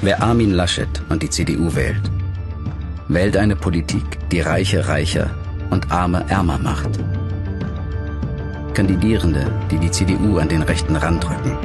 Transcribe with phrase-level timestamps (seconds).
[0.00, 2.08] Wer Armin Laschet und die CDU wählt,
[3.08, 5.28] wählt eine Politik, die Reiche reicher
[5.70, 6.90] und Arme ärmer macht.
[8.74, 11.58] Kandidierende, die die CDU an den rechten Rand rücken.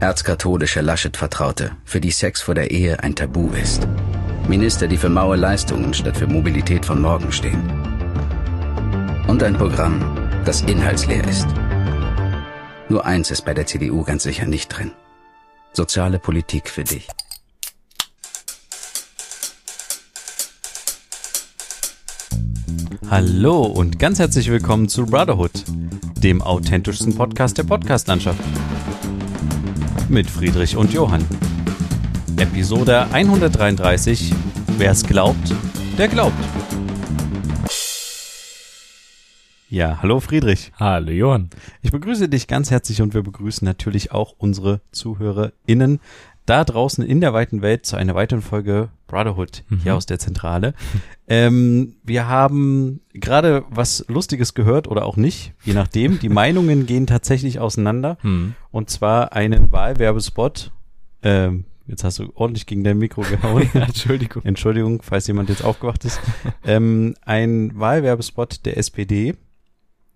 [0.00, 3.88] Erzkatholische Laschet-Vertraute, für die Sex vor der Ehe ein Tabu ist.
[4.46, 7.62] Minister, die für maue Leistungen statt für Mobilität von morgen stehen.
[9.28, 9.98] Und ein Programm,
[10.44, 11.48] das inhaltsleer ist.
[12.90, 14.90] Nur eins ist bei der CDU ganz sicher nicht drin.
[15.74, 17.08] Soziale Politik für dich.
[23.10, 25.64] Hallo und ganz herzlich willkommen zu Brotherhood,
[26.18, 28.42] dem authentischsten Podcast der Podcastlandschaft.
[30.10, 31.24] Mit Friedrich und Johann.
[32.36, 34.34] Episode 133.
[34.76, 35.54] Wer es glaubt,
[35.96, 36.61] der glaubt.
[39.72, 40.70] Ja, hallo Friedrich.
[40.78, 41.48] Hallo Johann.
[41.80, 45.98] Ich begrüße dich ganz herzlich und wir begrüßen natürlich auch unsere ZuhörerInnen
[46.44, 50.74] da draußen in der weiten Welt zu einer weiteren Folge Brotherhood hier aus der Zentrale.
[51.26, 56.18] Ähm, wir haben gerade was Lustiges gehört oder auch nicht, je nachdem.
[56.18, 58.18] Die Meinungen gehen tatsächlich auseinander.
[58.20, 58.54] Hm.
[58.72, 60.70] Und zwar einen Wahlwerbespot.
[61.22, 63.70] Ähm, jetzt hast du ordentlich gegen dein Mikro gehauen.
[63.72, 64.42] Entschuldigung.
[64.44, 66.20] Entschuldigung, falls jemand jetzt aufgewacht ist.
[66.62, 69.34] ähm, ein Wahlwerbespot der SPD,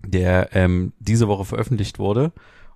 [0.07, 2.33] der ähm, diese Woche veröffentlicht wurde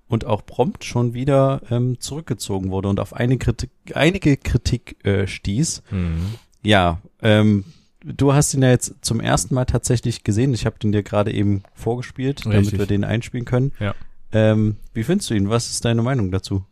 [0.08, 5.26] und auch prompt schon wieder ähm, zurückgezogen wurde und auf eine Kritik, einige Kritik äh,
[5.26, 5.82] stieß.
[5.88, 6.34] Hm.
[6.62, 7.64] Ja, ähm,
[8.04, 10.52] du hast ihn ja jetzt zum ersten Mal tatsächlich gesehen.
[10.52, 12.78] Ich habe den dir gerade eben vorgespielt, damit Richtig.
[12.78, 13.72] wir den einspielen können.
[13.78, 13.94] Ja.
[14.32, 15.48] Ähm, wie findest du ihn?
[15.48, 16.64] Was ist deine Meinung dazu?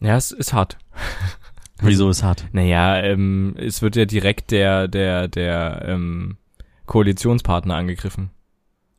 [0.00, 0.78] Ja, es ist hart.
[1.80, 2.46] Wieso ist hart?
[2.52, 6.36] Naja, ähm, es wird ja direkt der, der, der ähm,
[6.86, 8.30] Koalitionspartner angegriffen.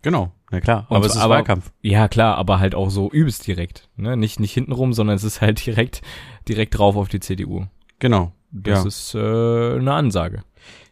[0.02, 0.86] Genau, na klar.
[0.90, 1.72] Und aber es ist aber- Wahlkampf.
[1.82, 3.90] Ja, klar, aber halt auch so übelst direkt.
[3.98, 4.16] Ne?
[4.16, 6.02] Nicht, nicht hintenrum, sondern es ist halt direkt,
[6.48, 7.66] direkt drauf auf die CDU.
[8.00, 8.32] Genau.
[8.52, 8.88] Das Ja.
[8.88, 10.44] ist äh, eine Ansage.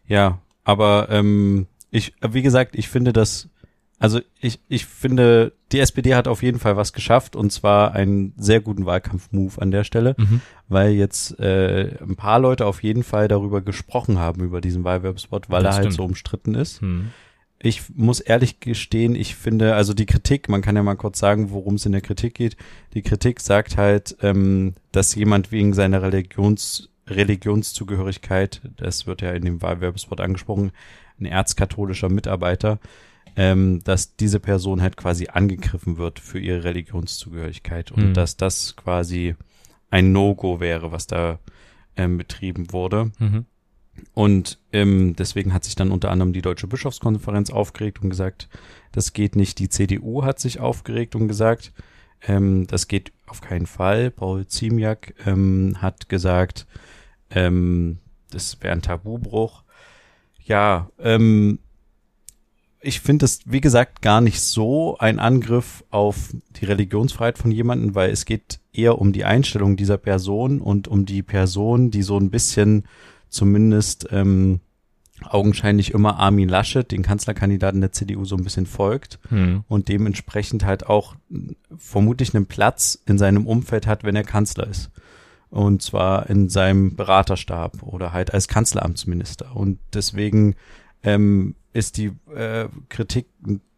[0.08, 3.50] Ja, aber ähm, ich, wie gesagt, ich finde das,
[4.00, 8.34] also ich, ich finde, die SPD hat auf jeden Fall was geschafft und zwar einen
[8.36, 10.42] sehr guten Wahlkampf-Move an der Stelle, Mhm.
[10.70, 15.50] weil jetzt äh, ein paar Leute auf jeden Fall darüber gesprochen haben, über diesen Wahlwerbspot,
[15.52, 15.98] weil Das er halt stimmt.
[15.98, 16.82] so umstritten ist.
[16.82, 17.12] Hm.
[17.64, 21.52] Ich muss ehrlich gestehen, ich finde, also die Kritik, man kann ja mal kurz sagen,
[21.52, 22.58] worum es in der Kritik geht.
[22.94, 29.46] Die Kritik sagt halt, ähm, dass jemand wegen seiner Religions, Religionszugehörigkeit, das wird ja in
[29.46, 30.72] dem Wahlwerbespot angesprochen,
[31.20, 32.80] ein erzkatholischer Mitarbeiter,
[33.36, 38.14] ähm, dass diese Person halt quasi angegriffen wird für ihre Religionszugehörigkeit und Hm.
[38.14, 39.36] dass das quasi
[39.90, 41.40] ein No-Go wäre, was da
[41.96, 43.12] ähm, betrieben wurde.
[43.20, 43.46] Mhm.
[44.14, 48.50] Und ähm, deswegen hat sich dann unter anderem die Deutsche Bischofskonferenz aufgeregt und gesagt,
[48.92, 49.60] das geht nicht.
[49.60, 51.72] Die CDU hat sich aufgeregt und gesagt,
[52.28, 54.12] ähm, das geht auf keinen Fall.
[54.12, 56.68] Paul Ziemiak ähm, hat gesagt,
[57.30, 58.00] ähm,
[58.32, 59.64] das wäre ein Tabubruch.
[60.44, 61.60] Ja, ähm,
[62.82, 67.94] ich finde es, wie gesagt, gar nicht so ein Angriff auf die Religionsfreiheit von jemandem,
[67.94, 72.18] weil es geht eher um die Einstellung dieser Person und um die Person, die so
[72.18, 72.86] ein bisschen
[73.32, 74.60] zumindest ähm,
[75.30, 79.64] augenscheinlich immer Armin Laschet, den Kanzlerkandidaten der CDU, so ein bisschen folgt Hm.
[79.68, 81.16] und dementsprechend halt auch
[81.78, 84.90] vermutlich einen Platz in seinem Umfeld hat, wenn er Kanzler ist.
[85.50, 89.56] Und zwar in seinem Beraterstab oder halt als Kanzleramtsminister.
[89.56, 90.56] Und deswegen
[91.04, 93.28] ähm, ist die äh, Kritik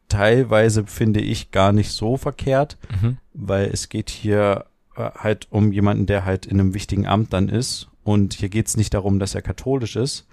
[0.07, 3.17] teilweise, finde ich, gar nicht so verkehrt, Mhm.
[3.33, 4.65] weil es geht hier
[4.95, 7.87] äh, halt um jemanden, der halt in einem wichtigen Amt dann ist.
[8.03, 10.27] Und hier geht es nicht darum, dass er katholisch ist.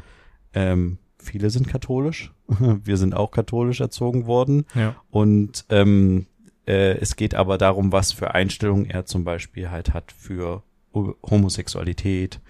[0.54, 2.32] Ähm, viele sind katholisch.
[2.84, 4.64] Wir sind auch katholisch erzogen worden.
[4.74, 4.96] Ja.
[5.10, 6.26] Und ähm,
[6.66, 11.14] äh, es geht aber darum, was für Einstellungen er zum Beispiel halt hat für Ho-
[11.22, 12.40] Homosexualität.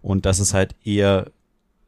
[0.00, 1.30] Und dass es halt eher,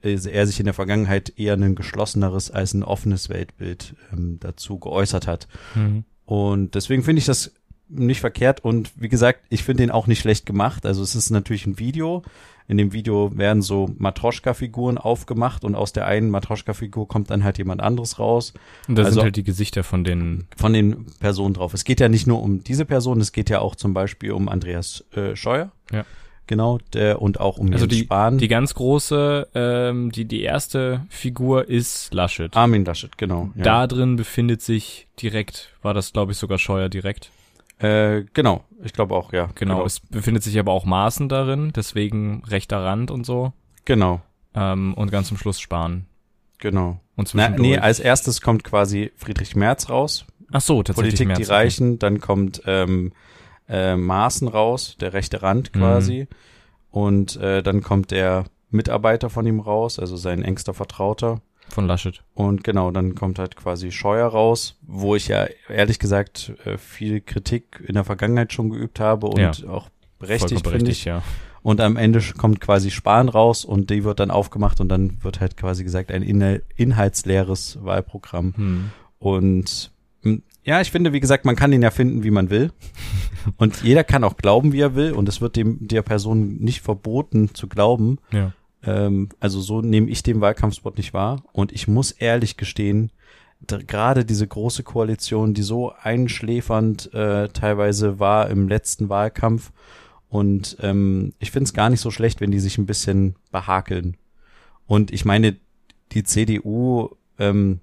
[0.02, 5.26] er sich in der Vergangenheit eher ein geschlosseneres als ein offenes Weltbild ähm, dazu geäußert
[5.28, 5.46] hat.
[5.76, 6.04] Mhm.
[6.24, 7.52] Und deswegen finde ich das
[7.88, 10.86] nicht verkehrt und wie gesagt, ich finde den auch nicht schlecht gemacht.
[10.86, 12.22] Also es ist natürlich ein Video.
[12.70, 17.58] In dem Video werden so Matroschka-Figuren aufgemacht und aus der einen Matroschka-Figur kommt dann halt
[17.58, 18.54] jemand anderes raus
[18.86, 20.46] Und das Also- sind halt die Gesichter von den.
[20.56, 21.74] von den Personen drauf.
[21.74, 24.48] Es geht ja nicht nur um diese Person, es geht ja auch zum Beispiel um
[24.48, 25.72] Andreas äh, Scheuer.
[25.90, 26.04] Ja.
[26.46, 28.38] Genau, der und auch um Also Jens die, Spahn.
[28.38, 32.56] die ganz große, ähm, die, die erste Figur ist Laschet.
[32.56, 33.50] Armin Laschet, genau.
[33.56, 33.62] Ja.
[33.64, 37.30] Da drin befindet sich direkt, war das glaube ich sogar Scheuer direkt.
[37.80, 39.48] Äh, genau, ich glaube auch, ja.
[39.54, 43.52] Genau, es befindet sich aber auch Maaßen darin, deswegen rechter Rand und so.
[43.84, 44.20] Genau,
[44.54, 46.06] Ähm, und ganz zum Schluss Spahn.
[46.58, 47.00] genau.
[47.16, 47.60] Und Na, zwischendurch.
[47.70, 51.50] nee, als erstes kommt quasi Friedrich Merz raus, Ach so, tatsächlich Politik die Merz.
[51.50, 53.12] Reichen, dann kommt ähm,
[53.68, 56.26] äh, Maaßen raus, der rechte Rand quasi.
[56.90, 61.40] Und äh, dann kommt der Mitarbeiter von ihm raus, also sein engster Vertrauter.
[61.70, 62.22] Von Laschet.
[62.34, 67.20] Und genau, dann kommt halt quasi Scheuer raus, wo ich ja ehrlich gesagt äh, viel
[67.20, 69.52] Kritik in der Vergangenheit schon geübt habe und Ja.
[69.68, 69.88] auch
[70.18, 71.04] berechtigt, finde ich.
[71.04, 71.22] ja.
[71.62, 75.40] Und am Ende kommt quasi Spahn raus und die wird dann aufgemacht und dann wird
[75.40, 78.54] halt quasi gesagt ein inhal- inhaltsleeres Wahlprogramm.
[78.56, 78.90] Hm.
[79.18, 79.90] Und
[80.22, 82.70] mh, ja, ich finde, wie gesagt, man kann ihn ja finden, wie man will.
[83.56, 85.12] Und jeder kann auch glauben, wie er will.
[85.12, 88.18] Und es wird dem der Person nicht verboten zu glauben.
[88.32, 88.52] Ja.
[88.84, 91.42] Ähm, also so nehme ich den Wahlkampfspot nicht wahr.
[91.52, 93.10] Und ich muss ehrlich gestehen,
[93.66, 99.72] gerade diese große Koalition, die so einschläfernd äh, teilweise war im letzten Wahlkampf.
[100.28, 104.16] Und ähm, ich finde es gar nicht so schlecht, wenn die sich ein bisschen behakeln.
[104.86, 105.56] Und ich meine,
[106.12, 107.80] die CDU ähm,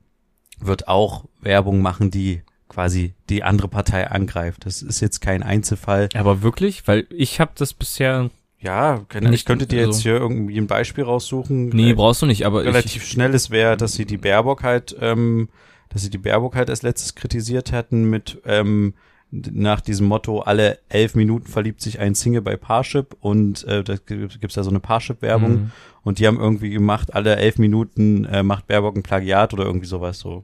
[0.60, 4.66] wird auch Werbung machen, die quasi die andere Partei angreift.
[4.66, 6.10] Das ist jetzt kein Einzelfall.
[6.16, 6.88] Aber wirklich?
[6.88, 8.30] Weil ich habe das bisher.
[8.59, 11.69] Ja, kann, ich könnte dir jetzt also- hier irgendwie ein Beispiel raussuchen.
[11.69, 14.95] Nee, Äh, brauchst du nicht, aber relativ ich, schnelles wäre, dass sie die Baerbock halt,
[15.00, 15.50] ähm,
[15.89, 18.94] dass sie die Baerbock halt als letztes kritisiert hätten mit ähm,
[19.30, 23.95] nach diesem Motto, alle elf Minuten verliebt sich ein Single bei Parship und äh, da
[23.98, 25.71] gibt- gibt's da so eine Parship-Werbung Mhm.
[26.04, 29.86] und die haben irgendwie gemacht, alle elf Minuten äh, macht Baerbock ein Plagiat oder irgendwie
[29.86, 30.44] sowas so.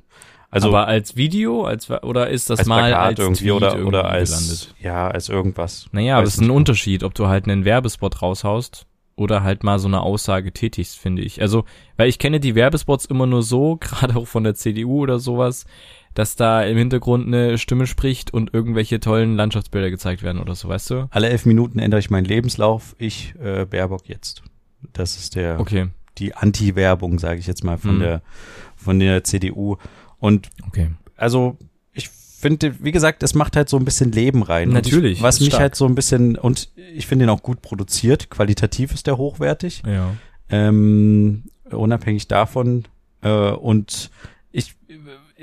[0.53, 3.67] Also aber als Video, als oder ist das als mal Plakat als irgendwie Tweet oder,
[3.69, 4.75] irgendwie oder als gelandet?
[4.81, 5.87] ja, als irgendwas.
[5.91, 6.55] Naja, aber es ist ein nicht.
[6.55, 8.85] Unterschied, ob du halt einen Werbespot raushaust
[9.15, 11.41] oder halt mal so eine Aussage tätigst, finde ich.
[11.41, 11.65] Also,
[11.97, 15.65] weil ich kenne die Werbespots immer nur so, gerade auch von der CDU oder sowas,
[16.13, 20.67] dass da im Hintergrund eine Stimme spricht und irgendwelche tollen Landschaftsbilder gezeigt werden oder so,
[20.69, 21.07] weißt du?
[21.09, 22.95] Alle elf Minuten ändere ich meinen Lebenslauf.
[22.99, 24.43] Ich äh, Baerbock jetzt.
[24.93, 25.87] Das ist der Okay,
[26.19, 27.99] die Anti-Werbung, sage ich jetzt mal, von Mhm.
[28.01, 28.21] der
[28.75, 29.77] von der CDU.
[30.23, 30.89] Und okay.
[31.17, 31.57] also
[31.91, 34.69] ich finde, wie gesagt, es macht halt so ein bisschen Leben rein.
[34.69, 35.61] Natürlich, Ich, was mich stark.
[35.61, 39.83] halt so ein bisschen, und ich finde ihn auch gut produziert, qualitativ ist der hochwertig,
[39.85, 40.11] Ja.
[40.47, 42.85] ähm, unabhängig davon.
[43.21, 44.11] Äh, und
[44.53, 44.75] ich,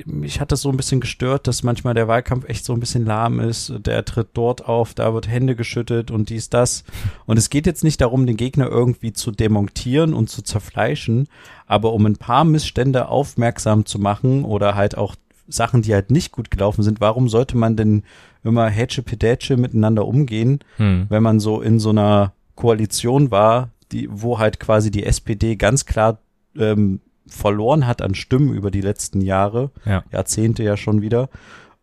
[0.06, 3.04] mich hat das so ein bisschen gestört, dass manchmal der Wahlkampf echt so ein bisschen
[3.04, 3.72] lahm ist.
[3.84, 6.84] Der tritt dort auf, da wird Hände geschüttet und dies, das.
[7.26, 11.28] Und es geht jetzt nicht darum, den Gegner irgendwie zu demontieren und zu zerfleischen,
[11.66, 15.14] aber um ein paar Missstände aufmerksam zu machen oder halt auch
[15.48, 17.00] Sachen, die halt nicht gut gelaufen sind.
[17.00, 18.04] Warum sollte man denn
[18.44, 21.06] immer Hätsche Pedätsche miteinander umgehen, Hm.
[21.08, 25.86] wenn man so in so einer Koalition war, die, wo halt quasi die SPD ganz
[25.86, 26.18] klar
[26.56, 27.00] ähm,
[27.30, 30.04] verloren hat an Stimmen über die letzten Jahre, Ja.
[30.12, 31.30] Jahrzehnte ja schon wieder.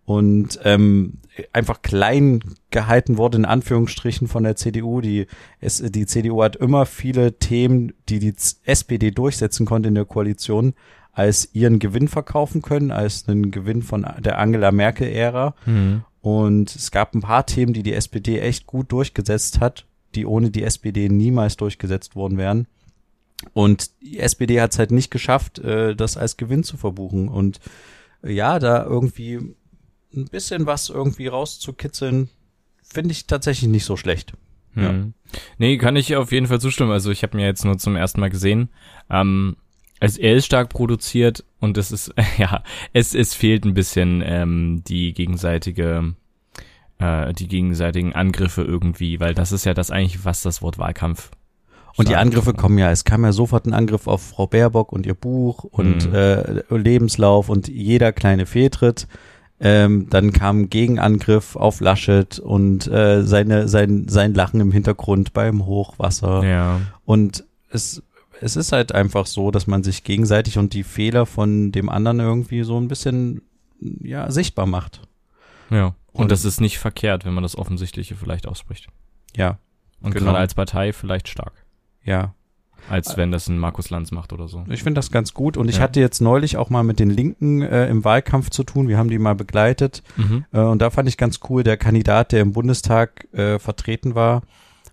[0.05, 1.15] Und ähm,
[1.51, 2.39] einfach klein
[2.69, 5.01] gehalten wurde, in Anführungsstrichen, von der CDU.
[5.01, 5.27] Die,
[5.59, 8.33] es, die CDU hat immer viele Themen, die die
[8.63, 10.75] SPD durchsetzen konnte in der Koalition,
[11.11, 15.55] als ihren Gewinn verkaufen können, als einen Gewinn von der Angela Merkel-Ära.
[15.65, 16.03] Hm.
[16.21, 20.51] Und es gab ein paar Themen, die die SPD echt gut durchgesetzt hat, die ohne
[20.51, 22.67] die SPD niemals durchgesetzt worden wären.
[23.53, 27.27] Und die SPD hat es halt nicht geschafft, äh, das als Gewinn zu verbuchen.
[27.27, 27.59] Und
[28.23, 29.55] äh, ja, da irgendwie
[30.15, 32.29] ein bisschen was irgendwie rauszukitzeln,
[32.83, 34.33] finde ich tatsächlich nicht so schlecht.
[34.75, 34.89] Ja.
[34.89, 35.13] Hm.
[35.57, 36.91] Nee, kann ich auf jeden Fall zustimmen.
[36.91, 38.69] Also ich habe mir jetzt nur zum ersten Mal gesehen.
[39.09, 39.57] Ähm,
[39.99, 42.63] also er ist stark produziert und es ist, ja,
[42.93, 46.15] es, es fehlt ein bisschen ähm, die gegenseitige,
[46.99, 51.31] äh, die gegenseitigen Angriffe irgendwie, weil das ist ja das eigentlich, was das Wort Wahlkampf.
[51.95, 52.15] Und die.
[52.15, 55.63] Angriffe kommen ja, es kam ja sofort ein Angriff auf Frau Baerbock und ihr Buch
[55.63, 56.13] und Mhm.
[56.15, 59.07] äh, Lebenslauf und jeder kleine Fehltritt.
[59.59, 65.65] Ähm, dann kam Gegenangriff auf Laschet und äh, seine, sein, sein Lachen im Hintergrund beim
[65.65, 66.44] Hochwasser.
[66.44, 66.81] Ja.
[67.06, 68.03] Und es,
[68.39, 72.19] es ist halt einfach so, dass man sich gegenseitig und die Fehler von dem anderen
[72.19, 73.41] irgendwie so ein bisschen
[74.03, 75.01] ja, sichtbar macht.
[75.71, 75.95] Ja.
[76.13, 78.87] Und, Und- das ist nicht verkehrt, wenn man das Offensichtliche vielleicht ausspricht.
[79.35, 79.57] Ja,
[80.01, 80.25] Und Genau.
[80.27, 81.53] gerade als Partei vielleicht stark.
[82.07, 82.33] Ja.
[82.90, 84.64] Als wenn das ein Markus Lanz macht oder so.
[84.69, 85.57] Ich finde das ganz gut.
[85.57, 85.81] Und ich Ja.
[85.81, 88.87] hatte jetzt neulich auch mal mit den Linken äh, im Wahlkampf zu tun.
[88.87, 90.04] Wir haben die mal begleitet.
[90.16, 90.45] Mhm.
[90.54, 94.44] Äh, und da fand ich ganz cool, der Kandidat, der im Bundestag äh, vertreten war,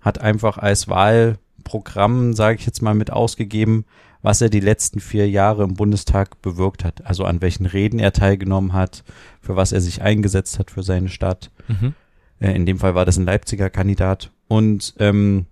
[0.00, 3.84] hat einfach als Wahlprogramm, sage ich jetzt mal, mit ausgegeben,
[4.22, 7.06] was er die letzten vier Jahre im Bundestag bewirkt hat.
[7.06, 9.04] Also an welchen Reden er teilgenommen hat,
[9.40, 11.50] für was er sich eingesetzt hat für seine Stadt.
[11.68, 11.94] Mhm.
[12.40, 14.32] Äh, in dem Fall war das ein Leipziger Kandidat.
[14.48, 15.46] Und ähm,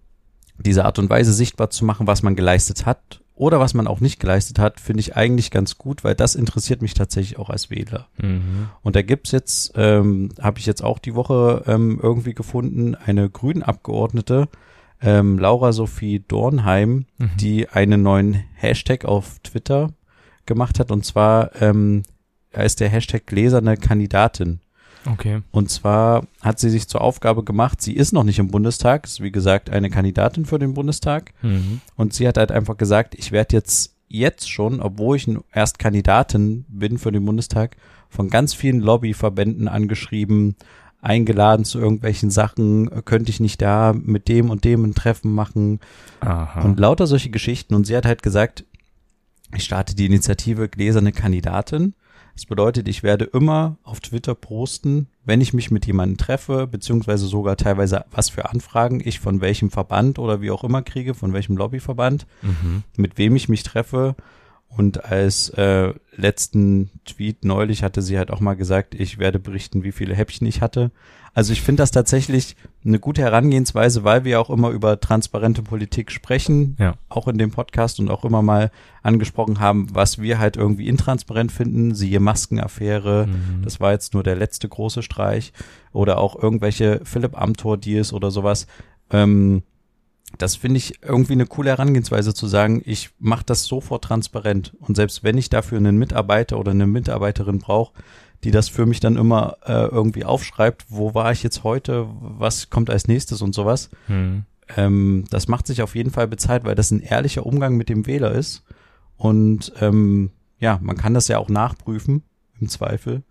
[0.58, 4.00] diese Art und Weise sichtbar zu machen, was man geleistet hat oder was man auch
[4.00, 7.70] nicht geleistet hat, finde ich eigentlich ganz gut, weil das interessiert mich tatsächlich auch als
[7.70, 8.06] Wähler.
[8.18, 8.68] Mhm.
[8.82, 13.28] Und da gibt's jetzt, ähm, habe ich jetzt auch die Woche ähm, irgendwie gefunden, eine
[13.30, 14.48] Grünen-Abgeordnete,
[15.00, 17.30] ähm, Laura Sophie Dornheim, Mhm.
[17.40, 19.90] die einen neuen Hashtag auf Twitter
[20.46, 20.92] gemacht hat.
[20.92, 22.02] Und zwar ähm,
[22.54, 24.60] heißt der Hashtag gläserne Kandidatin.
[25.10, 25.42] Okay.
[25.50, 29.20] Und zwar hat sie sich zur Aufgabe gemacht, sie ist noch nicht im Bundestag, ist
[29.20, 31.32] wie gesagt eine Kandidatin für den Bundestag.
[31.42, 31.80] Mhm.
[31.96, 36.64] Und sie hat halt einfach gesagt, ich werde jetzt, jetzt schon, obwohl ich erst Kandidatin
[36.68, 37.76] bin für den Bundestag,
[38.08, 40.56] von ganz vielen Lobbyverbänden angeschrieben,
[41.00, 45.80] eingeladen zu irgendwelchen Sachen, könnte ich nicht da mit dem und dem ein Treffen machen
[46.20, 46.62] Aha.
[46.62, 47.74] und lauter solche Geschichten.
[47.74, 48.64] Und sie hat halt gesagt,
[49.54, 51.94] ich starte die Initiative Gläserne Kandidatin.
[52.34, 57.26] Das bedeutet, ich werde immer auf Twitter posten, wenn ich mich mit jemandem treffe, beziehungsweise
[57.26, 61.32] sogar teilweise was für Anfragen ich von welchem Verband oder wie auch immer kriege, von
[61.32, 62.84] welchem Lobbyverband, mhm.
[62.96, 64.16] mit wem ich mich treffe.
[64.68, 69.84] Und als äh, letzten Tweet neulich hatte sie halt auch mal gesagt, ich werde berichten,
[69.84, 70.90] wie viele Häppchen ich hatte.
[71.34, 76.10] Also ich finde das tatsächlich eine gute Herangehensweise, weil wir auch immer über transparente Politik
[76.10, 76.94] sprechen, Ja.
[77.08, 78.70] auch in dem Podcast und auch immer mal
[79.02, 83.62] angesprochen haben, was wir halt irgendwie intransparent finden, siehe Maskenaffäre, Mhm.
[83.62, 85.52] das war jetzt nur der letzte große Streich
[85.92, 88.66] oder auch irgendwelche Philipp Amthor Deals oder sowas.
[89.10, 89.62] Ähm,
[90.38, 94.96] das finde ich irgendwie eine coole Herangehensweise zu sagen, ich mache das sofort transparent und
[94.96, 97.92] selbst wenn ich dafür einen Mitarbeiter oder eine Mitarbeiterin brauche,
[98.44, 102.70] die das für mich dann immer äh, irgendwie aufschreibt, wo war ich jetzt heute, was
[102.70, 103.90] kommt als nächstes und sowas.
[104.08, 104.44] Mhm.
[104.76, 108.06] Ähm, das macht sich auf jeden Fall bezahlt, weil das ein ehrlicher Umgang mit dem
[108.06, 108.64] Wähler ist.
[109.16, 112.22] Und ähm, ja, man kann das ja auch nachprüfen,
[112.60, 113.22] im Zweifel.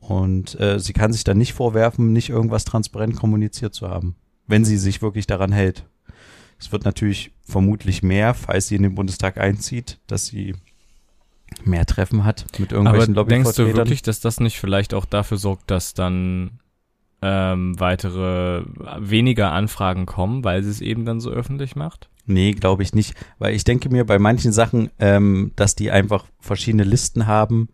[0.00, 4.64] Und äh, sie kann sich dann nicht vorwerfen, nicht irgendwas transparent kommuniziert zu haben, wenn
[4.64, 5.86] sie sich wirklich daran hält.
[6.58, 10.54] Es wird natürlich vermutlich mehr, falls sie in den Bundestag einzieht, dass sie
[11.64, 15.36] mehr Treffen hat mit Aber irgendwelchen denkst du wirklich, dass das nicht vielleicht auch dafür
[15.36, 16.60] sorgt, dass dann
[17.20, 18.62] ähm, weitere,
[18.98, 22.08] weniger Anfragen kommen, weil sie es eben dann so öffentlich macht?
[22.26, 23.14] Nee, glaube ich nicht.
[23.38, 27.70] Weil ich denke mir bei manchen Sachen, ähm, dass die einfach verschiedene Listen haben.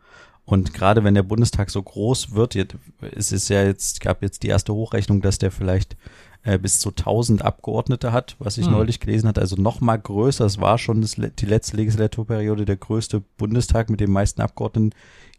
[0.47, 4.43] Und gerade wenn der Bundestag so groß wird, jetzt, es ist ja jetzt, gab jetzt
[4.43, 5.97] die erste Hochrechnung, dass der vielleicht
[6.45, 8.73] äh, bis zu 1000 Abgeordnete hat, was ich Hm.
[8.73, 10.45] neulich gelesen hatte, also noch mal größer.
[10.45, 14.91] Es war schon das, die letzte Legislaturperiode der größte Bundestag mit den meisten Abgeordneten.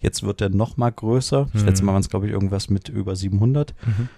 [0.01, 1.47] Jetzt wird er noch mal größer.
[1.53, 1.67] Das Hm.
[1.67, 4.09] letzte Mal waren es, glaube ich, irgendwas mit über 700 Mhm.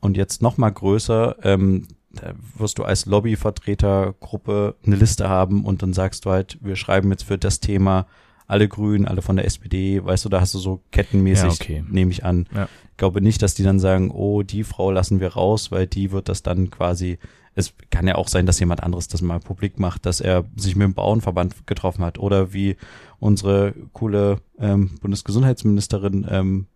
[0.00, 5.82] und jetzt noch mal größer, ähm, da wirst du als Lobbyvertretergruppe eine Liste haben und
[5.82, 8.06] dann sagst du halt, wir schreiben jetzt für das Thema
[8.50, 11.84] alle Grünen, alle von der SPD, weißt du, da hast du so kettenmäßig, Ja, okay.
[11.88, 12.46] nehme ich an.
[12.54, 12.68] Ja.
[12.90, 16.10] Ich glaube nicht, dass die dann sagen, oh, die Frau lassen wir raus, weil die
[16.12, 17.18] wird das dann quasi,
[17.54, 20.76] es kann ja auch sein, dass jemand anderes das mal publik macht, dass er sich
[20.76, 22.76] mit dem Bauernverband getroffen hat oder wie
[23.18, 26.66] unsere coole ähm, Bundesgesundheitsministerin, ähm,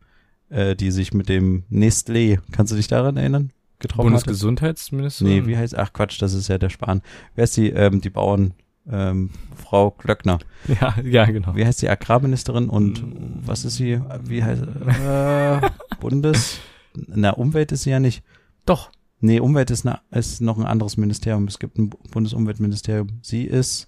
[0.51, 3.51] äh, die sich mit dem Nestlé, kannst du dich daran erinnern?
[3.81, 4.25] Getroffen hat?
[4.25, 5.25] Bundesgesundheitsminister?
[5.25, 7.03] Nee, wie heißt, ach Quatsch, das ist ja der Spahn.
[7.35, 8.55] Wer ist die, ähm, die Bauern,
[8.91, 10.39] ähm, Frau Klöckner.
[10.81, 11.55] Ja, ja, genau.
[11.57, 13.47] Wie heißt die Agrarministerin und Mm.
[13.47, 15.61] was ist sie, wie heißt, äh,
[16.01, 16.59] Bundes,
[16.95, 18.23] na, Umwelt ist sie ja nicht.
[18.67, 18.91] Doch.
[19.21, 21.47] Nee, Umwelt ist, na, ist noch ein anderes Ministerium.
[21.49, 23.09] Es gibt ein Bundesumweltministerium.
[23.23, 23.87] Sie ist,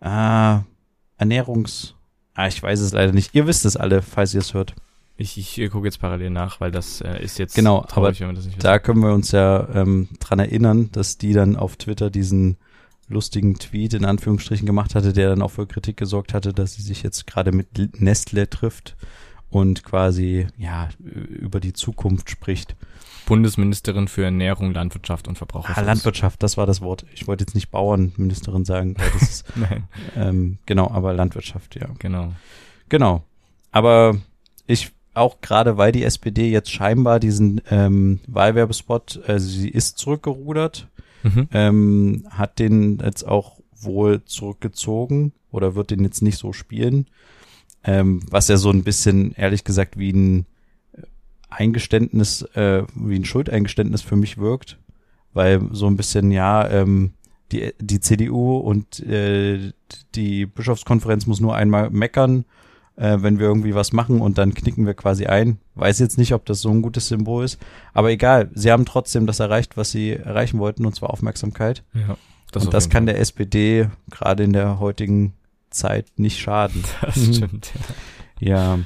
[0.00, 0.58] äh,
[1.18, 1.94] Ernährungs,
[2.34, 3.34] ah, ich weiß es leider nicht.
[3.34, 4.74] Ihr wisst es alle, falls ihr es hört.
[5.16, 8.78] Ich, ich gucke jetzt parallel nach, weil das äh, ist jetzt Genau, traurig, nicht Da
[8.78, 12.56] können wir uns ja ähm, dran erinnern, dass die dann auf Twitter diesen
[13.08, 16.82] lustigen Tweet in Anführungsstrichen gemacht hatte, der dann auch für Kritik gesorgt hatte, dass sie
[16.82, 18.96] sich jetzt gerade mit Nestle trifft
[19.50, 22.74] und quasi ja über die Zukunft spricht.
[23.26, 25.78] Bundesministerin für Ernährung, Landwirtschaft und Verbraucherschutz.
[25.78, 27.06] Ah, Landwirtschaft, das war das Wort.
[27.14, 29.84] Ich wollte jetzt nicht Bauernministerin sagen, weil das ist Nein,
[30.16, 31.88] ähm, genau, aber Landwirtschaft, ja.
[31.98, 32.32] genau.
[32.88, 33.22] Genau.
[33.70, 34.16] Aber
[34.66, 40.88] ich auch gerade, weil die SPD jetzt scheinbar diesen ähm, Wahlwerbespot, also sie ist zurückgerudert,
[41.22, 41.48] Mhm.
[41.52, 47.06] ähm, hat den jetzt auch wohl zurückgezogen oder wird den jetzt nicht so spielen.
[47.84, 50.46] Ähm, was ja so ein bisschen, ehrlich gesagt, wie ein
[51.48, 54.78] Eingeständnis, äh, wie ein Schuldeingeständnis für mich wirkt.
[55.34, 57.14] Weil so ein bisschen, ja, ähm,
[57.52, 59.72] die, die CDU und äh,
[60.14, 62.44] die Bischofskonferenz muss nur einmal meckern,
[62.96, 65.58] äh, wenn wir irgendwie was machen und dann knicken wir quasi ein.
[65.74, 67.58] Weiß jetzt nicht, ob das so ein gutes Symbol ist.
[67.94, 71.82] Aber egal, sie haben trotzdem das erreicht, was sie erreichen wollten, und zwar Aufmerksamkeit.
[71.94, 72.16] Ja,
[72.54, 73.14] und auf das kann Fall.
[73.14, 75.32] der SPD gerade in der heutigen
[75.70, 76.84] Zeit nicht schaden.
[77.00, 77.34] Das Mhm.
[77.34, 77.70] stimmt.
[78.40, 78.78] Ja.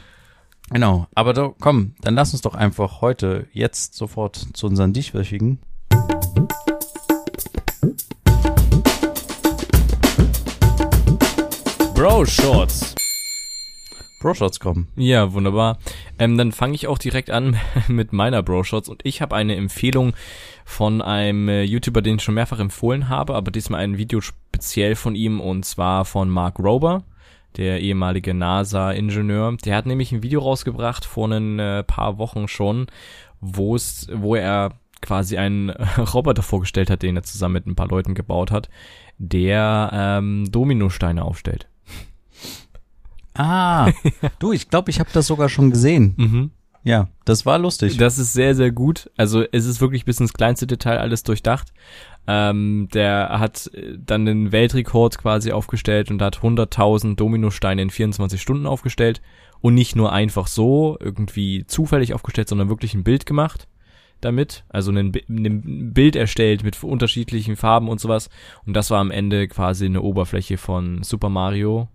[0.71, 1.07] Genau.
[1.15, 5.59] Aber da, komm, dann lass uns doch einfach heute, jetzt sofort zu unseren Dichtwöchigen.
[11.95, 12.96] Bro Shorts.
[14.21, 14.89] Pro-Shots kommen.
[14.97, 15.79] Ja, wunderbar.
[16.19, 17.57] Ähm, dann fange ich auch direkt an
[17.89, 20.15] mit meiner Bro-Shots und ich habe eine Empfehlung
[20.65, 24.97] von einem äh, YouTuber, den ich schon mehrfach empfohlen habe, aber diesmal ein Video speziell
[24.97, 27.05] von ihm und zwar von Mark Rober.
[27.57, 29.57] der ehemalige NASA-Ingenieur.
[29.65, 32.87] Der hat nämlich ein Video rausgebracht vor ein äh, paar Wochen schon,
[33.41, 35.71] wo er quasi einen
[36.15, 38.69] Roboter vorgestellt hat, den er zusammen mit ein paar Leuten gebaut hat,
[39.19, 41.69] der ähm, Dominosteine aufstellt.
[43.37, 43.91] Ah,
[44.39, 46.15] du, ich glaube, ich habe das sogar schon gesehen.
[46.17, 46.51] Mhm.
[46.87, 47.97] Ja, das war lustig.
[47.97, 49.11] Das ist sehr, sehr gut.
[49.17, 51.73] Also es ist wirklich bis ins kleinste Detail alles durchdacht.
[52.29, 58.41] Ähm, der hat äh, dann den Weltrekord quasi aufgestellt und hat 100.000 Dominosteine in 24
[58.41, 59.21] Stunden aufgestellt.
[59.61, 63.67] Und nicht nur einfach so, irgendwie zufällig aufgestellt, sondern wirklich ein Bild gemacht
[64.21, 64.65] damit.
[64.69, 68.31] Also ein, ein Bild erstellt mit unterschiedlichen Farben und sowas.
[68.65, 71.89] Und das war am Ende quasi eine Oberfläche von Super Mario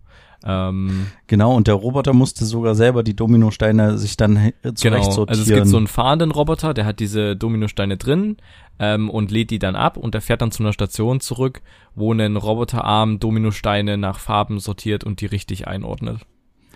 [0.43, 5.25] ähm, genau, und der Roboter musste sogar selber die Dominosteine sich dann zurecht genau.
[5.25, 8.37] Also es gibt so einen fahrenden Roboter, der hat diese Dominosteine drin
[8.79, 11.61] ähm, und lädt die dann ab und der fährt dann zu einer Station zurück,
[11.93, 16.21] wo ein Roboterarm Dominosteine nach Farben sortiert und die richtig einordnet.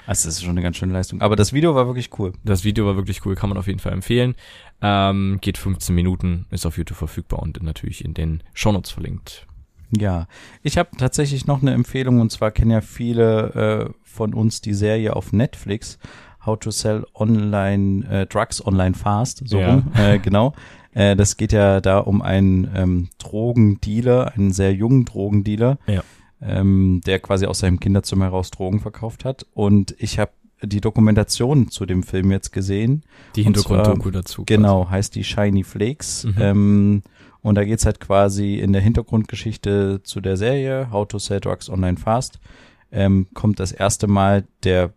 [0.08, 1.22] Also das ist schon eine ganz schöne Leistung.
[1.22, 2.34] Aber das Video war wirklich cool.
[2.44, 4.36] Das Video war wirklich cool, kann man auf jeden Fall empfehlen.
[4.82, 9.48] Ähm, geht 15 Minuten, ist auf YouTube verfügbar und natürlich in den Shownotes verlinkt.
[9.92, 10.28] Ja,
[10.64, 14.74] ich habe tatsächlich noch eine Empfehlung und zwar kennen ja viele äh, von uns die
[14.74, 16.00] Serie auf Netflix
[16.46, 19.76] How to Sell Online äh, Drugs Online Fast, so ja.
[19.76, 20.54] rum, äh, genau.
[20.94, 26.04] Äh, das geht ja da um einen ähm, Drogendealer, einen sehr jungen Drogendealer, ja.
[26.42, 29.46] ähm, der quasi aus seinem Kinderzimmer heraus Drogen verkauft hat.
[29.54, 33.04] Und ich habe die Dokumentation zu dem Film jetzt gesehen.
[33.36, 34.44] Die Hintergrunddoku dazu.
[34.46, 36.24] Genau, heißt die Shiny Flakes.
[36.24, 36.36] Mhm.
[36.40, 37.04] Ähm,
[37.46, 41.70] und da geht's halt quasi in der Hintergrundgeschichte zu der Serie How to Sell Drugs
[41.70, 42.40] Online Fast.
[42.92, 44.94] Ähm, kommt das erste Mal der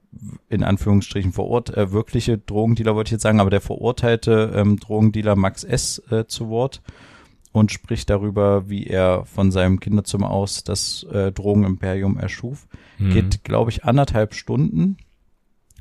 [0.48, 5.36] in Anführungsstrichen verurt äh, wirkliche Drogendealer, wollte ich jetzt sagen, aber der verurteilte ähm, Drogendealer
[5.36, 6.02] Max S.
[6.10, 6.80] Äh, zu Wort
[7.52, 12.66] und spricht darüber, wie er von seinem Kinderzimmer aus das äh, Drogenimperium erschuf.
[12.96, 13.10] Mhm.
[13.10, 14.96] Geht, glaube ich, anderthalb Stunden.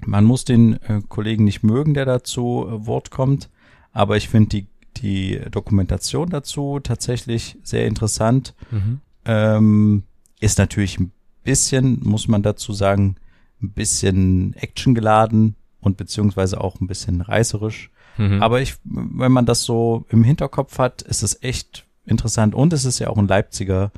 [0.06, 3.50] Man muss den äh, Kollegen nicht mögen, der dazu äh, Wort kommt,
[3.94, 4.68] aber ich finde die
[5.02, 8.54] die Dokumentation dazu tatsächlich sehr interessant.
[8.72, 9.02] Mhm.
[9.26, 10.04] Ähm,
[10.40, 11.12] ist natürlich ein
[11.44, 13.16] bisschen, muss man dazu sagen,
[13.62, 17.90] ein bisschen actiongeladen und beziehungsweise auch ein bisschen reißerisch.
[18.18, 18.42] Mhm.
[18.42, 22.56] Aber ich, wenn man das so im Hinterkopf hat, ist es echt interessant.
[22.56, 23.92] Und es ist ja auch ein Leipziger,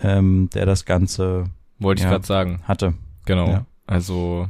[0.00, 1.44] ähm, der das Ganze
[1.78, 2.94] wollte ich ja, gerade sagen hatte.
[3.24, 3.48] Genau.
[3.48, 3.66] Ja.
[3.86, 4.48] Also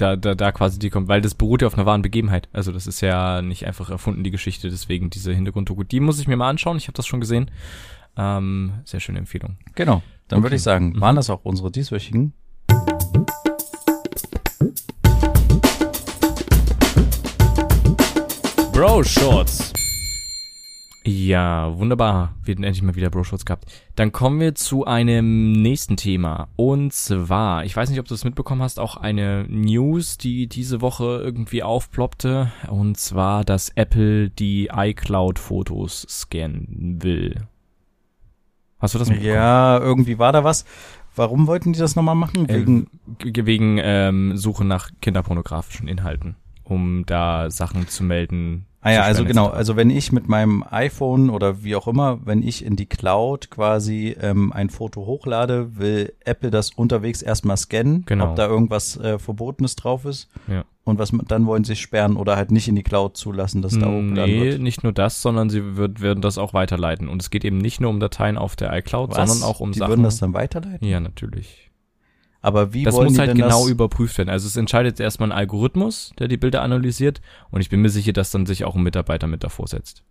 [0.00, 2.48] da, da, da quasi die kommt, weil das beruht ja auf einer wahren Begebenheit.
[2.52, 5.82] Also das ist ja nicht einfach erfunden, die Geschichte, deswegen diese Hintergrunddoku.
[5.82, 7.50] Die muss ich mir mal anschauen, ich habe das schon gesehen.
[8.16, 9.58] Ähm, sehr schöne Empfehlung.
[9.74, 10.44] Genau, dann okay.
[10.44, 11.00] würde ich sagen, mhm.
[11.00, 12.32] waren das auch unsere dieswöchigen?
[18.72, 19.72] Bro Shorts.
[21.08, 22.34] Ja, wunderbar.
[22.44, 23.64] Wir hätten endlich mal wieder Bro-Shorts gehabt.
[23.96, 26.48] Dann kommen wir zu einem nächsten Thema.
[26.54, 30.82] Und zwar, ich weiß nicht, ob du es mitbekommen hast, auch eine News, die diese
[30.82, 32.52] Woche irgendwie aufploppte.
[32.68, 37.46] Und zwar, dass Apple die iCloud-Fotos scannen will.
[38.78, 39.34] Hast du das mitbekommen?
[39.34, 40.66] Ja, irgendwie war da was.
[41.16, 42.50] Warum wollten die das nochmal machen?
[42.50, 42.86] Wegen,
[43.24, 46.36] äh, wegen ähm, Suche nach kinderpornografischen Inhalten.
[46.64, 51.30] Um da Sachen zu melden, Ah ja, also genau, also wenn ich mit meinem iPhone
[51.30, 56.12] oder wie auch immer, wenn ich in die Cloud quasi ähm, ein Foto hochlade, will
[56.24, 58.30] Apple das unterwegs erstmal scannen, genau.
[58.30, 60.28] ob da irgendwas äh, Verbotenes drauf ist.
[60.46, 60.64] Ja.
[60.84, 63.86] Und was dann wollen sie sperren oder halt nicht in die Cloud zulassen, dass da
[63.86, 64.58] hochgeladen nee, wird.
[64.58, 67.08] Nee, nicht nur das, sondern sie wird, werden das auch weiterleiten.
[67.08, 69.28] Und es geht eben nicht nur um Dateien auf der iCloud, was?
[69.28, 69.90] sondern auch um die Sachen.
[69.90, 70.86] Die würden das dann weiterleiten?
[70.88, 71.67] Ja, natürlich.
[72.40, 73.68] Aber wie das wollen muss halt genau das?
[73.68, 74.28] überprüft werden.
[74.28, 77.20] Also es entscheidet erstmal ein Algorithmus, der die Bilder analysiert
[77.50, 80.04] und ich bin mir sicher, dass dann sich auch ein Mitarbeiter mit davor setzt.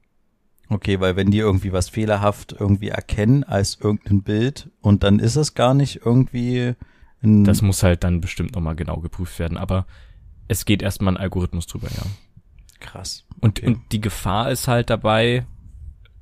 [0.70, 5.38] Okay, weil wenn die irgendwie was fehlerhaft irgendwie erkennen als irgendein Bild und dann ist
[5.38, 6.74] es gar nicht irgendwie
[7.24, 9.86] ein Das muss halt dann bestimmt nochmal genau geprüft werden, aber
[10.50, 12.04] es geht erstmal ein Algorithmus drüber, ja.
[12.80, 13.26] Krass.
[13.40, 15.46] Und, und die Gefahr ist halt dabei,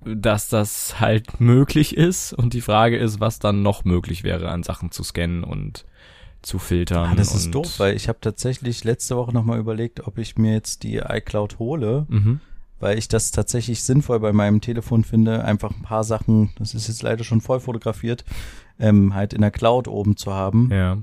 [0.06, 4.63] dass das halt möglich ist und die Frage ist, was dann noch möglich wäre an
[4.63, 5.86] Sachen zu scannen und
[6.45, 7.10] zu filtern.
[7.12, 10.53] Ah, das ist doof, weil ich habe tatsächlich letzte Woche nochmal überlegt, ob ich mir
[10.53, 12.39] jetzt die iCloud hole, mhm.
[12.79, 16.88] weil ich das tatsächlich sinnvoll bei meinem Telefon finde, einfach ein paar Sachen, das ist
[16.88, 18.23] jetzt leider schon voll fotografiert,
[18.79, 20.69] ähm, halt in der Cloud oben zu haben.
[20.71, 20.97] Ja.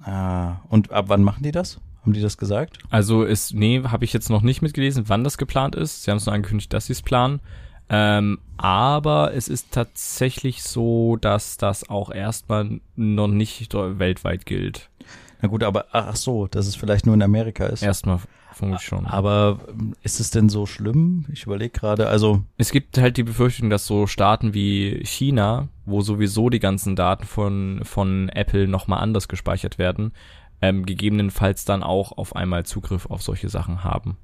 [0.00, 1.80] Ah, und ab wann machen die das?
[2.02, 2.78] Haben die das gesagt?
[2.90, 6.02] Also ist, nee, habe ich jetzt noch nicht mitgelesen, wann das geplant ist.
[6.02, 7.40] Sie haben es nur angekündigt, dass sie es planen.
[7.90, 14.90] Ähm, aber es ist tatsächlich so, dass das auch erstmal noch nicht weltweit gilt.
[15.40, 17.82] Na gut, aber ach so, dass es vielleicht nur in Amerika ist.
[17.82, 18.18] Erstmal
[18.52, 19.06] vermutlich schon.
[19.06, 21.24] Aber ähm, ist es denn so schlimm?
[21.32, 22.42] Ich überlege gerade, also.
[22.56, 27.24] Es gibt halt die Befürchtung, dass so Staaten wie China, wo sowieso die ganzen Daten
[27.24, 30.12] von, von Apple nochmal anders gespeichert werden,
[30.60, 34.16] ähm, gegebenenfalls dann auch auf einmal Zugriff auf solche Sachen haben.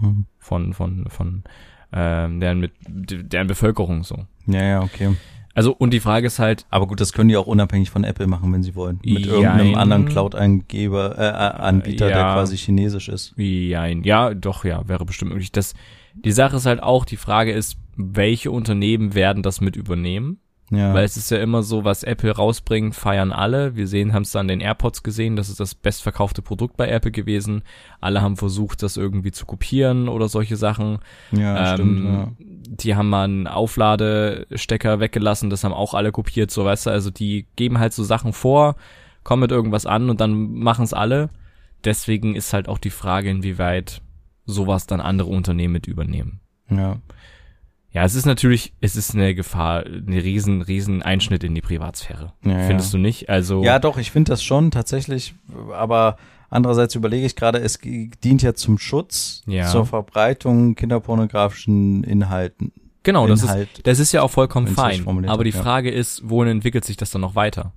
[0.00, 0.24] Hm.
[0.38, 1.44] Von, von, von
[1.92, 4.26] ähm, deren, mit, deren Bevölkerung so.
[4.46, 5.14] Ja, ja, okay.
[5.54, 6.66] Also, und die Frage ist halt.
[6.70, 9.00] Aber gut, das können die auch unabhängig von Apple machen, wenn sie wollen.
[9.04, 9.34] Mit Jein.
[9.34, 13.34] irgendeinem anderen Cloud-Eingeber, äh, äh, Anbieter, ja, der quasi chinesisch ist.
[13.36, 14.04] Jein.
[14.04, 15.50] Ja, doch, ja, wäre bestimmt möglich.
[15.50, 15.74] Das,
[16.14, 20.38] die Sache ist halt auch, die Frage ist, welche Unternehmen werden das mit übernehmen?
[20.70, 20.92] Ja.
[20.92, 23.74] Weil es ist ja immer so, was Apple rausbringt, feiern alle.
[23.74, 27.10] Wir sehen, haben es dann den AirPods gesehen, das ist das bestverkaufte Produkt bei Apple
[27.10, 27.62] gewesen.
[28.00, 30.98] Alle haben versucht, das irgendwie zu kopieren oder solche Sachen.
[31.32, 32.04] Ja, ähm, stimmt.
[32.04, 32.28] Ja.
[32.70, 36.90] Die haben mal einen Aufladestecker weggelassen, das haben auch alle kopiert, so weißt du.
[36.90, 38.76] Also die geben halt so Sachen vor,
[39.24, 41.30] kommen mit irgendwas an und dann machen es alle.
[41.84, 44.02] Deswegen ist halt auch die Frage, inwieweit
[44.44, 46.40] sowas dann andere Unternehmen mit übernehmen.
[46.70, 46.98] Ja.
[47.90, 52.32] Ja, es ist natürlich, es ist eine Gefahr, eine riesen, riesen Einschnitt in die Privatsphäre.
[52.44, 52.98] Ja, Findest ja.
[52.98, 53.30] du nicht?
[53.30, 53.62] Also.
[53.62, 55.34] Ja, doch, ich finde das schon tatsächlich,
[55.72, 56.18] aber
[56.50, 59.66] andererseits überlege ich gerade, es dient ja zum Schutz, ja.
[59.66, 62.72] zur Verbreitung kinderpornografischen Inhalten.
[63.04, 65.28] Genau, Inhalt, das ist, das ist ja auch vollkommen fein.
[65.28, 67.72] Aber die Frage ist, wohin entwickelt sich das dann noch weiter?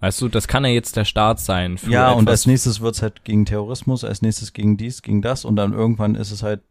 [0.00, 1.76] Weißt du, das kann ja jetzt der Start sein.
[1.76, 5.44] Für ja, und als nächstes wird's halt gegen Terrorismus, als nächstes gegen dies, gegen das
[5.44, 6.62] und dann irgendwann ist es halt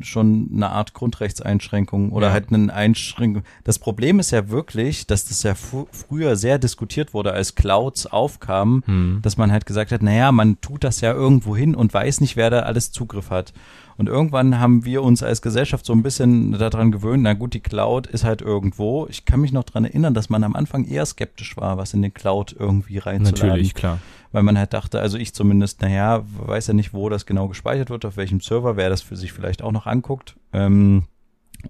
[0.00, 2.32] schon eine Art Grundrechtseinschränkung oder ja.
[2.32, 3.42] halt eine Einschränkung.
[3.64, 8.82] Das Problem ist ja wirklich, dass das ja früher sehr diskutiert wurde, als Clouds aufkamen,
[8.86, 9.18] hm.
[9.22, 12.36] dass man halt gesagt hat, naja, man tut das ja irgendwo hin und weiß nicht,
[12.36, 13.52] wer da alles Zugriff hat.
[13.98, 17.60] Und irgendwann haben wir uns als Gesellschaft so ein bisschen daran gewöhnt, na gut, die
[17.60, 19.08] Cloud ist halt irgendwo.
[19.10, 22.02] Ich kann mich noch dran erinnern, dass man am Anfang eher skeptisch war, was in
[22.02, 23.48] den Cloud irgendwie reinzuladen.
[23.48, 23.98] Natürlich, klar.
[24.30, 27.90] Weil man halt dachte, also ich zumindest, naja, weiß ja nicht, wo das genau gespeichert
[27.90, 30.36] wird, auf welchem Server, wer das für sich vielleicht auch noch anguckt.
[30.52, 31.04] Ähm,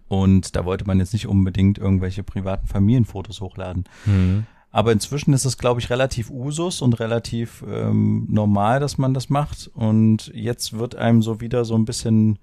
[0.09, 3.85] und da wollte man jetzt nicht unbedingt irgendwelche privaten Familienfotos hochladen.
[4.05, 4.45] Mhm.
[4.71, 9.31] Aber inzwischen ist es, glaube ich, relativ Usus und relativ ähm, normal, dass man das
[9.31, 9.71] macht.
[9.75, 12.39] Und jetzt wird einem so wieder so ein bisschen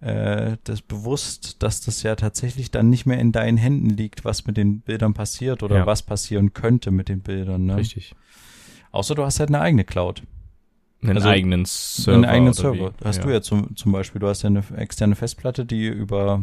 [0.00, 4.46] äh, das bewusst, dass das ja tatsächlich dann nicht mehr in deinen Händen liegt, was
[4.46, 5.86] mit den Bildern passiert oder ja.
[5.86, 7.66] was passieren könnte mit den Bildern.
[7.66, 7.76] Ne?
[7.76, 8.14] Richtig.
[8.90, 10.22] Außer du hast halt eine eigene Cloud.
[11.02, 12.14] Einen also, eigenen Server.
[12.14, 12.92] Einen eigenen Server.
[12.98, 13.04] Wie?
[13.04, 13.22] Hast ja.
[13.22, 16.42] du ja zum, zum Beispiel, du hast ja eine externe Festplatte, die über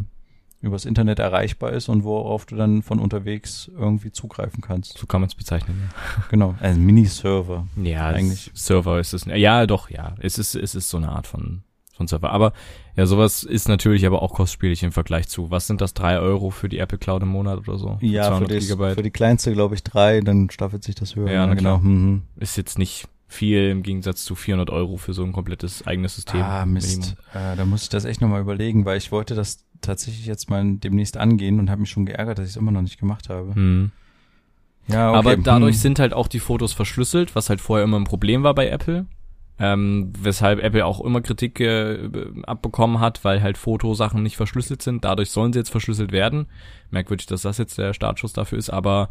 [0.62, 4.98] übers Internet erreichbar ist und worauf du dann von unterwegs irgendwie zugreifen kannst.
[4.98, 5.90] So kann man es bezeichnen.
[5.90, 6.24] Ja.
[6.30, 7.68] Genau, ein Mini-Server.
[7.82, 8.52] Ja, eigentlich.
[8.54, 9.26] Server ist es.
[9.26, 10.16] Ja, doch, ja.
[10.20, 12.32] Es ist, es ist so eine Art von, von Server.
[12.32, 12.54] Aber
[12.96, 16.50] ja, sowas ist natürlich aber auch kostspielig im Vergleich zu, was sind das, drei Euro
[16.50, 17.98] für die Apple Cloud im Monat oder so?
[18.02, 21.32] Ja, für, das, für die kleinste, glaube ich, drei, dann staffelt sich das höher.
[21.32, 21.78] Ja, ja genau.
[21.78, 22.24] Mhm.
[22.36, 26.42] Ist jetzt nicht viel im Gegensatz zu 400 Euro für so ein komplettes eigenes System.
[26.42, 27.16] Ah, Mist.
[27.34, 30.76] Äh, da muss ich das echt nochmal überlegen, weil ich wollte das tatsächlich jetzt mal
[30.76, 33.56] demnächst angehen und habe mich schon geärgert, dass ich es immer noch nicht gemacht habe.
[33.56, 33.92] Hm.
[34.88, 35.18] Ja, okay.
[35.18, 35.82] Aber dadurch hm.
[35.82, 39.06] sind halt auch die Fotos verschlüsselt, was halt vorher immer ein Problem war bei Apple.
[39.62, 42.10] Ähm, weshalb Apple auch immer Kritik äh,
[42.44, 45.04] abbekommen hat, weil halt Fotosachen nicht verschlüsselt sind.
[45.04, 46.48] Dadurch sollen sie jetzt verschlüsselt werden.
[46.92, 49.10] Merkwürdig, dass das jetzt der Startschuss dafür ist, aber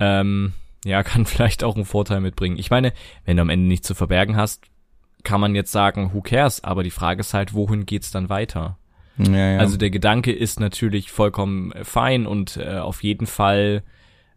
[0.00, 2.58] ähm, ja, kann vielleicht auch einen Vorteil mitbringen.
[2.58, 2.92] Ich meine,
[3.24, 4.64] wenn du am Ende nichts zu verbergen hast,
[5.22, 6.64] kann man jetzt sagen, who cares?
[6.64, 8.76] Aber die Frage ist halt, wohin geht's dann weiter?
[9.26, 9.58] Ja, ja.
[9.58, 13.82] Also der Gedanke ist natürlich vollkommen fein und äh, auf jeden Fall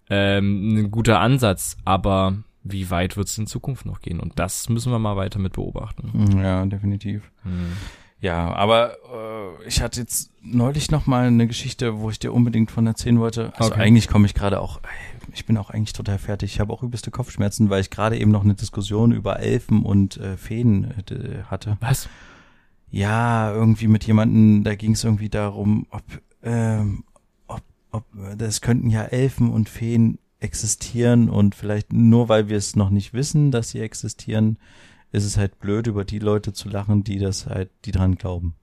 [0.10, 4.20] ähm, ein guter Ansatz, aber wie weit wird es in Zukunft noch gehen?
[4.20, 6.40] Und das müssen wir mal weiter mit beobachten.
[6.42, 7.30] Ja, definitiv.
[7.44, 7.74] Hm.
[8.24, 12.72] Ja, aber äh, ich hatte jetzt neulich noch mal eine Geschichte, wo ich dir unbedingt
[12.72, 13.52] von erzählen wollte.
[13.58, 13.82] Also okay.
[13.82, 14.80] eigentlich komme ich gerade auch,
[15.34, 16.54] ich bin auch eigentlich total fertig.
[16.54, 20.16] Ich habe auch übelste Kopfschmerzen, weil ich gerade eben noch eine Diskussion über Elfen und
[20.18, 21.76] äh, Feen äh, hatte.
[21.82, 22.08] Was?
[22.94, 26.04] Ja, irgendwie mit jemanden, da ging es irgendwie darum, ob,
[26.44, 27.04] ähm,
[27.48, 28.06] ob, ob,
[28.38, 33.12] das könnten ja Elfen und Feen existieren und vielleicht nur weil wir es noch nicht
[33.12, 34.60] wissen, dass sie existieren,
[35.12, 38.54] ist es halt blöd, über die Leute zu lachen, die das halt, die dran glauben.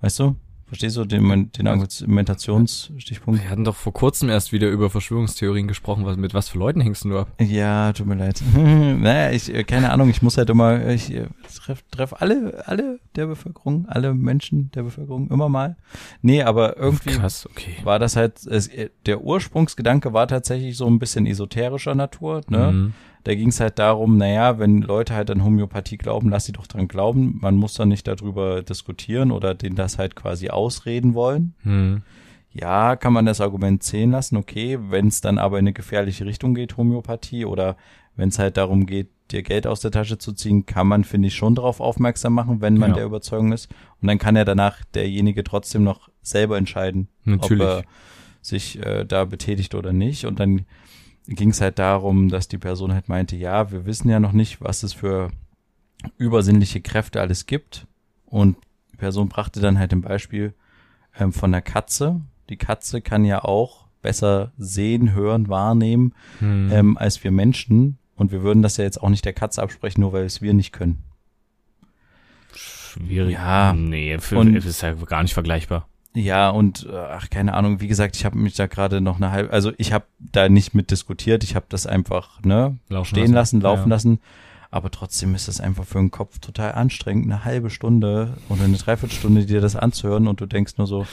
[0.00, 0.34] Weißt du?
[0.66, 3.40] Verstehst du den, den Argumentationsstichpunkt?
[3.40, 6.04] Wir hatten doch vor kurzem erst wieder über Verschwörungstheorien gesprochen.
[6.04, 7.28] Was, mit was für Leuten hängst du ab?
[7.40, 8.42] Ja, tut mir leid.
[8.54, 12.98] naja, ich, äh, keine Ahnung, ich muss halt immer, ich äh, treff, treff alle, alle
[13.14, 15.76] der Bevölkerung, alle Menschen der Bevölkerung immer mal.
[16.20, 17.76] Nee, aber irgendwie Krass, okay.
[17.84, 18.68] war das halt, es,
[19.06, 22.72] der Ursprungsgedanke war tatsächlich so ein bisschen esoterischer Natur, ne?
[22.72, 22.94] Mhm.
[23.26, 26.68] Da ging es halt darum, naja, wenn Leute halt an Homöopathie glauben, lass sie doch
[26.68, 27.38] dran glauben.
[27.42, 31.54] Man muss dann nicht darüber diskutieren oder denen das halt quasi ausreden wollen.
[31.64, 32.02] Hm.
[32.52, 36.24] ja, kann man das Argument zählen lassen, okay, wenn es dann aber in eine gefährliche
[36.24, 37.76] Richtung geht, Homöopathie, oder
[38.14, 41.26] wenn es halt darum geht, dir Geld aus der Tasche zu ziehen, kann man, finde
[41.26, 42.96] ich, schon darauf aufmerksam machen, wenn man Ja.
[42.98, 43.68] der Überzeugung ist.
[44.00, 47.60] Und dann kann ja danach derjenige trotzdem noch selber entscheiden, Natürlich.
[47.64, 47.82] ob er
[48.40, 50.26] sich äh, da betätigt oder nicht.
[50.26, 50.64] Und dann
[51.26, 54.60] ging es halt darum, dass die Person halt meinte, ja, wir wissen ja noch nicht,
[54.60, 55.30] was es für
[56.18, 57.86] übersinnliche Kräfte alles gibt.
[58.26, 58.56] Und
[58.92, 60.54] die Person brachte dann halt ein Beispiel
[61.18, 62.20] ähm, von der Katze.
[62.48, 66.70] Die Katze kann ja auch besser sehen, hören, wahrnehmen Hm.
[66.72, 67.98] ähm, als wir Menschen.
[68.14, 70.54] Und wir würden das ja jetzt auch nicht der Katze absprechen, nur weil es wir
[70.54, 71.02] nicht können.
[72.54, 73.34] Schwierig.
[73.34, 73.72] Ja.
[73.74, 75.88] Nee, für, Und- ist ja gar nicht vergleichbar.
[76.18, 79.32] Ja, und äh, ach, keine Ahnung, wie gesagt, ich habe mich da gerade noch eine
[79.32, 83.32] halbe, also ich habe da nicht mit diskutiert, ich habe das einfach ne, Laufen stehen
[83.34, 83.94] lassen, laufen Ja.
[83.96, 84.20] lassen.
[84.70, 88.76] Aber trotzdem ist das einfach für den Kopf total anstrengend, eine halbe Stunde oder eine
[88.78, 91.06] Dreiviertelstunde dir das anzuhören und du denkst nur so,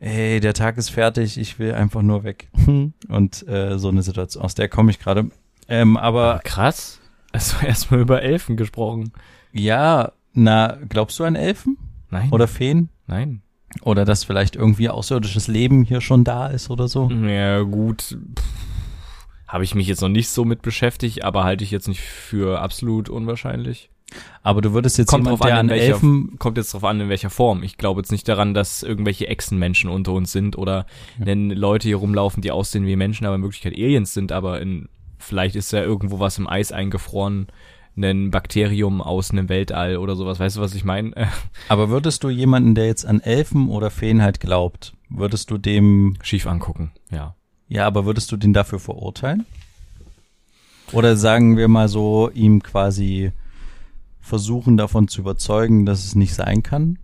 [0.00, 2.48] ey, der Tag ist fertig, ich will einfach nur weg.
[3.08, 5.30] Und äh, so eine Situation, aus der komme ich gerade.
[5.68, 7.00] Ähm, aber Aber krass.
[7.32, 9.12] Also erstmal über Elfen gesprochen.
[9.52, 11.78] ja, na, glaubst du an Elfen
[12.10, 12.30] Nein.
[12.30, 12.90] oder Feen?
[13.06, 13.40] Nein.
[13.82, 17.10] Oder dass vielleicht irgendwie außerirdisches Leben hier schon da ist oder so?
[17.10, 18.16] Ja, gut.
[19.48, 22.60] Habe ich mich jetzt noch nicht so mit beschäftigt, aber halte ich jetzt nicht für
[22.60, 23.90] absolut unwahrscheinlich.
[24.42, 26.84] Aber du würdest jetzt Kommt jemand, drauf an, an in welcher, Elfen, kommt jetzt drauf
[26.84, 27.62] an, in welcher Form.
[27.62, 30.86] Ich glaube jetzt nicht daran, dass irgendwelche Echsenmenschen unter uns sind oder
[31.18, 34.88] wenn Leute hier rumlaufen, die aussehen wie Menschen, aber in Wirklichkeit Aliens sind, aber in,
[35.18, 37.48] vielleicht ist ja irgendwo was im Eis eingefroren,
[37.96, 40.38] ein Bakterium aus einem Weltall oder sowas.
[40.38, 41.12] Weißt du, was ich meine?
[41.68, 46.16] aber würdest du jemanden, der jetzt an Elfen oder Feen halt glaubt, würdest du dem,
[46.22, 47.34] Schief angucken, ja.
[47.68, 49.46] ja, aber würdest du den dafür verurteilen?
[50.92, 53.32] Oder sagen wir mal so, ihm quasi
[54.20, 56.98] versuchen davon zu überzeugen, dass es nicht sein kann?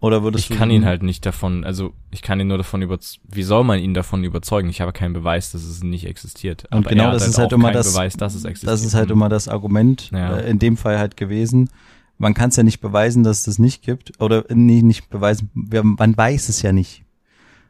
[0.00, 2.80] Oder würdest Ich du kann ihn halt nicht davon, also ich kann ihn nur davon
[2.80, 4.70] über, wie soll man ihn davon überzeugen?
[4.70, 6.64] Ich habe keinen Beweis, dass es nicht existiert.
[6.70, 8.72] Und Aber genau das ist halt immer das- Beweis, dass es existiert.
[8.72, 10.38] Das ist halt immer das Argument, Ja.
[10.38, 11.68] äh, in dem Fall halt gewesen.
[12.16, 14.12] Man kann es ja nicht beweisen, dass es das nicht gibt.
[14.20, 17.04] Oder äh, nee, nicht beweisen, man weiß es ja nicht.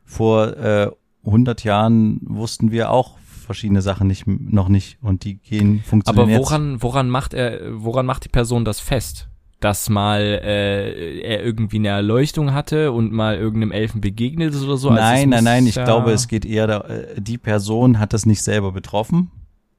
[0.04, 0.90] Vor äh,
[1.24, 4.98] 100 Jahren wussten wir auch verschiedene Sachen nicht, noch nicht.
[5.02, 6.40] Und die gehen, funktionieren Aber jetzt.
[6.40, 9.28] woran, woran macht er, woran macht die Person das fest?
[9.60, 14.78] Dass mal äh, er irgendwie eine Erleuchtung hatte und mal irgendeinem Elfen begegnet ist oder
[14.78, 14.88] so?
[14.88, 18.14] Also nein, nein, nein, ich ja- glaube, es geht eher, da, äh, die Person hat
[18.14, 19.30] das nicht selber betroffen,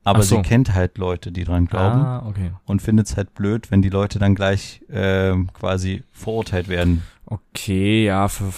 [0.03, 0.35] aber so.
[0.35, 2.51] sie kennt halt Leute, die dran glauben Ah, okay.
[2.65, 7.01] und findet es halt blöd, wenn die Leute dann gleich äh, quasi verurteilt werden.
[7.25, 8.51] Okay, ja, für,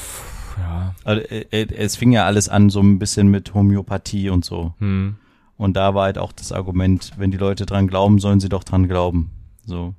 [0.60, 4.44] ja, Also, äh, äh, es fing ja alles an so ein bisschen mit Homöopathie und
[4.44, 4.74] so.
[4.80, 5.16] hm.
[5.56, 8.64] Und da war halt auch das Argument, wenn die Leute dran glauben, sollen sie doch
[8.66, 9.30] dran glauben.
[9.66, 9.94] So.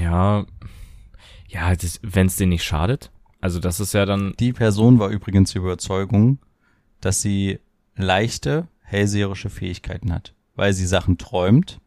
[0.00, 0.46] Ja,
[1.48, 3.10] ja, wenn es denen nicht schadet.
[3.40, 6.38] Also das ist ja dann, Die Person war übrigens die Überzeugung,
[7.00, 7.58] dass sie
[7.96, 11.80] leichte hellseherische Fähigkeiten hat, weil sie Sachen träumt,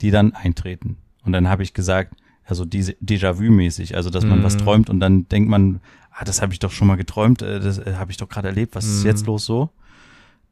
[0.00, 0.96] die dann eintreten.
[1.24, 4.42] Und dann habe ich gesagt, also diese Déjà-vu-mäßig, also dass man Mhm.
[4.44, 7.60] was träumt und dann denkt man, ah, das habe ich doch schon mal geträumt, äh,
[7.60, 9.06] das äh, habe ich doch gerade erlebt, was ist Mhm.
[9.10, 9.70] jetzt los so?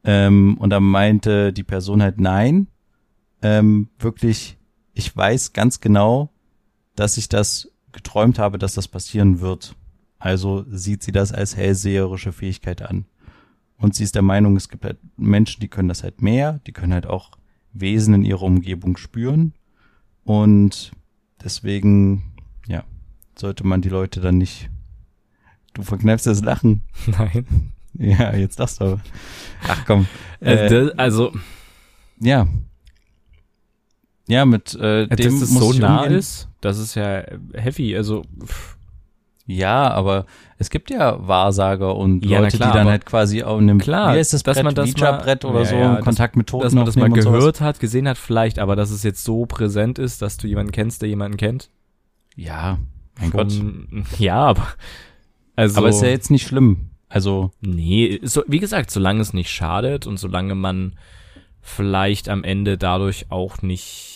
[0.03, 2.67] Ähm, und dann meinte die Person halt, nein,
[3.41, 4.57] ähm, wirklich,
[4.93, 6.31] ich weiß ganz genau,
[6.95, 9.75] dass ich das geträumt habe, dass das passieren wird.
[10.19, 13.05] Also sieht sie das als hellseherische Fähigkeit an.
[13.77, 16.71] Und sie ist der Meinung, es gibt halt Menschen, die können das halt mehr, die
[16.71, 17.31] können halt auch
[17.73, 19.53] Wesen in ihrer Umgebung spüren.
[20.23, 20.91] Und
[21.43, 22.33] deswegen,
[22.67, 22.83] ja,
[23.37, 24.69] sollte man die Leute dann nicht.
[25.73, 26.83] Du verkneifst das Lachen.
[27.07, 27.71] nein.
[27.93, 28.85] Ja, jetzt lachst du.
[28.85, 29.01] aber.
[29.67, 30.05] Ach komm.
[30.39, 31.33] Äh, Äh, also,
[32.19, 32.47] ja.
[34.31, 37.95] Ja, mit äh, dem dass es so nah ist, das ist ja heavy.
[37.97, 38.77] Also, pff,
[39.45, 40.25] Ja, aber
[40.57, 44.13] es gibt ja Wahrsager und Ja, Leute, klar, die dann halt quasi auf einem, Klar,
[44.13, 46.37] wie heißt das dass Brett, man das mal- Ouija-Brett oder Ja, so, ja, in Kontakt
[46.37, 49.23] mit Toten dass man das mal gehört hat, gesehen hat vielleicht, aber dass es jetzt
[49.25, 51.69] so präsent ist, dass du jemanden kennst, der jemanden kennt.
[52.37, 52.77] Ja,
[53.19, 53.51] mein Gott.
[53.51, 54.67] Schon- Ja, aber
[55.57, 56.91] also Aber ist ja jetzt nicht schlimm.
[57.09, 60.93] Also, nee, so, wie gesagt, solange es nicht schadet und solange man
[61.59, 64.07] vielleicht am Ende dadurch auch nicht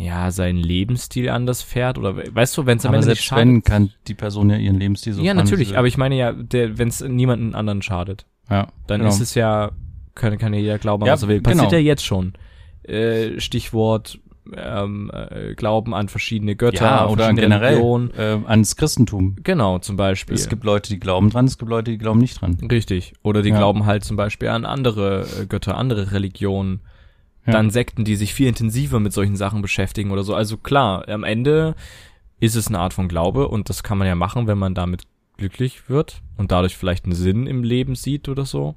[0.00, 3.16] ja seinen Lebensstil anders fährt oder we- weißt du, wenn es am aber Ende nicht
[3.18, 3.44] selbst schadet.
[3.46, 6.78] wenn, kann die Person ja ihren Lebensstil so ja, natürlich, aber ich meine ja, der
[6.78, 9.10] wenn es niemanden anderen schadet, ja, dann genau.
[9.12, 9.70] ist es ja
[10.14, 11.40] kann, kann ja jeder glauben, Ja, was er will.
[11.40, 11.72] Passiert genau.
[11.72, 12.32] ja jetzt schon.
[12.82, 14.18] Äh, Stichwort
[14.56, 18.10] ähm, äh, Glauben an verschiedene Götter, ja, an oder verschiedene generell Religionen.
[18.16, 19.36] äh, ans Christentum.
[19.44, 20.34] Genau, zum Beispiel.
[20.34, 22.56] Es gibt Leute, die glauben dran, es gibt Leute, die glauben nicht dran.
[22.70, 23.12] Richtig.
[23.22, 23.58] Oder die Ja.
[23.58, 26.80] glauben halt zum Beispiel an andere äh, Götter, andere Religionen.
[27.46, 27.52] Ja.
[27.52, 30.34] Dann Sekten, die sich viel intensiver mit solchen Sachen beschäftigen oder so.
[30.34, 31.74] Also klar, am Ende
[32.38, 35.02] ist es eine Art von Glaube und das kann man ja machen, wenn man damit
[35.36, 38.74] glücklich wird und dadurch vielleicht einen Sinn im Leben sieht oder so.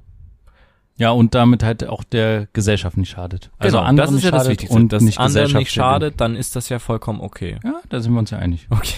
[0.96, 3.50] Ja, und damit halt auch der Gesellschaft nicht schadet.
[3.58, 4.76] Also genau, anderen das ist ja nicht das schadet Wichtigste.
[4.76, 7.58] und dass nicht anderen nicht schadet, dann ist das ja vollkommen okay.
[7.64, 8.68] Ja, da sind wir uns ja einig.
[8.70, 8.94] Okay.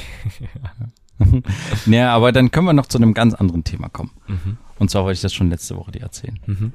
[1.86, 4.10] Naja, aber dann können wir noch zu einem ganz anderen Thema kommen.
[4.26, 4.58] mhm.
[4.78, 6.38] Und zwar wollte ich das schon letzte Woche dir erzählen.
[6.44, 6.72] Mhm.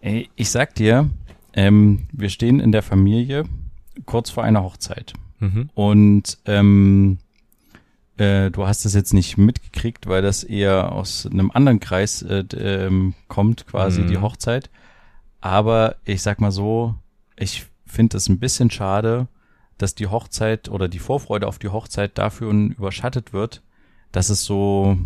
[0.00, 1.08] Ey, ich sag dir,
[1.54, 3.44] ähm, wir stehen in der Familie
[4.06, 5.12] kurz vor einer Hochzeit.
[5.40, 5.70] Mhm.
[5.74, 7.18] Und ähm,
[8.16, 12.44] äh, du hast das jetzt nicht mitgekriegt, weil das eher aus einem anderen Kreis äh,
[12.56, 14.06] ähm, kommt, quasi Mhm.
[14.08, 14.70] die Hochzeit.
[15.40, 16.94] Aber ich sag mal so,
[17.36, 19.26] ich finde es ein bisschen schade,
[19.78, 23.62] dass die Hochzeit oder die Vorfreude auf die Hochzeit dafür überschattet wird,
[24.12, 24.98] dass es so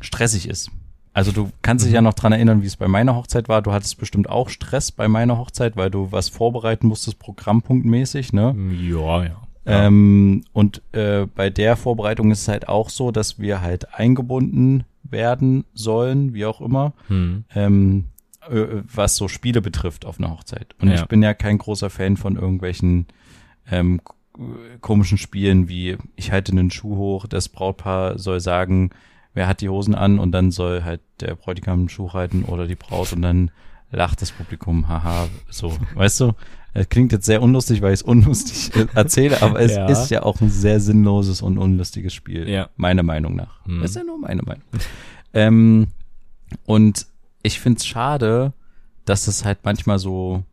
[0.00, 0.70] stressig ist.
[1.12, 1.94] Also du kannst dich Mhm.
[1.96, 3.62] ja noch dran erinnern, wie es bei meiner Hochzeit war.
[3.62, 8.54] Du hattest bestimmt auch Stress bei meiner Hochzeit, weil du was vorbereiten musstest, programmpunktmäßig, ne?
[8.80, 9.36] Ja, ja.
[9.66, 14.84] Ähm, und äh, bei der Vorbereitung ist es halt auch so, dass wir halt eingebunden
[15.02, 17.44] werden sollen, wie auch immer, Hm.
[17.54, 18.04] ähm,
[18.48, 20.74] äh, was so Spiele betrifft auf einer Hochzeit.
[20.80, 20.94] Und Ja.
[20.94, 23.06] ich bin ja kein großer Fan von irgendwelchen
[23.70, 24.00] ähm,
[24.80, 28.90] komischen Spielen wie ich halte einen Schuh hoch, das Brautpaar soll sagen,
[29.34, 32.66] wer hat die Hosen an und dann soll halt der Bräutigam einen Schuh halten oder
[32.66, 33.50] die Braut und dann
[33.92, 36.32] lacht das Publikum, haha, so, weißt du?
[36.72, 39.86] Es klingt jetzt sehr unlustig, weil ich es unlustig äh, erzähle, aber es Ja.
[39.86, 42.68] ist ja auch ein sehr sinnloses und unlustiges Spiel, Ja.
[42.76, 43.66] meiner Meinung nach.
[43.66, 43.80] Mhm.
[43.80, 44.62] Das ist ja nur meine Meinung.
[45.34, 45.88] ähm,
[46.66, 47.06] und
[47.42, 48.52] ich find's schade,
[49.04, 50.44] dass es halt manchmal so,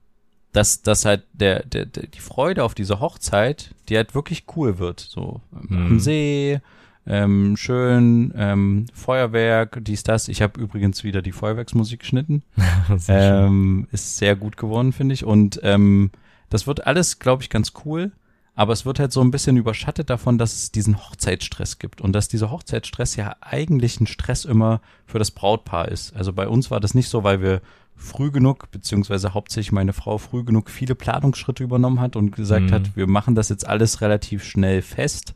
[0.54, 4.80] dass, dass halt der, der, der, die Freude auf diese Hochzeit, die halt wirklich cool
[4.80, 5.00] wird.
[5.00, 6.00] So ähm, am Mhm.
[6.00, 6.60] See,
[7.08, 10.28] ähm, schön, ähm, Feuerwerk, dies, das.
[10.28, 12.44] Ich habe übrigens wieder die Feuerwerksmusik geschnitten.
[12.98, 13.46] Sehr.
[13.46, 15.24] Ähm, ist sehr gut geworden, finde ich.
[15.24, 16.12] Und ähm,
[16.50, 18.12] das wird alles, glaube ich, ganz cool.
[18.56, 22.02] Aber es wird halt so ein bisschen überschattet davon, dass es diesen Hochzeitsstress gibt.
[22.02, 26.16] Und dass dieser Hochzeitsstress ja eigentlich ein Stress immer für das Brautpaar ist.
[26.16, 27.62] Also bei uns war das nicht so, weil wir
[27.96, 32.72] früh genug, beziehungsweise hauptsächlich meine Frau früh genug viele Planungsschritte übernommen hat und gesagt Mhm.
[32.72, 35.36] hat, wir machen das jetzt alles relativ schnell fest.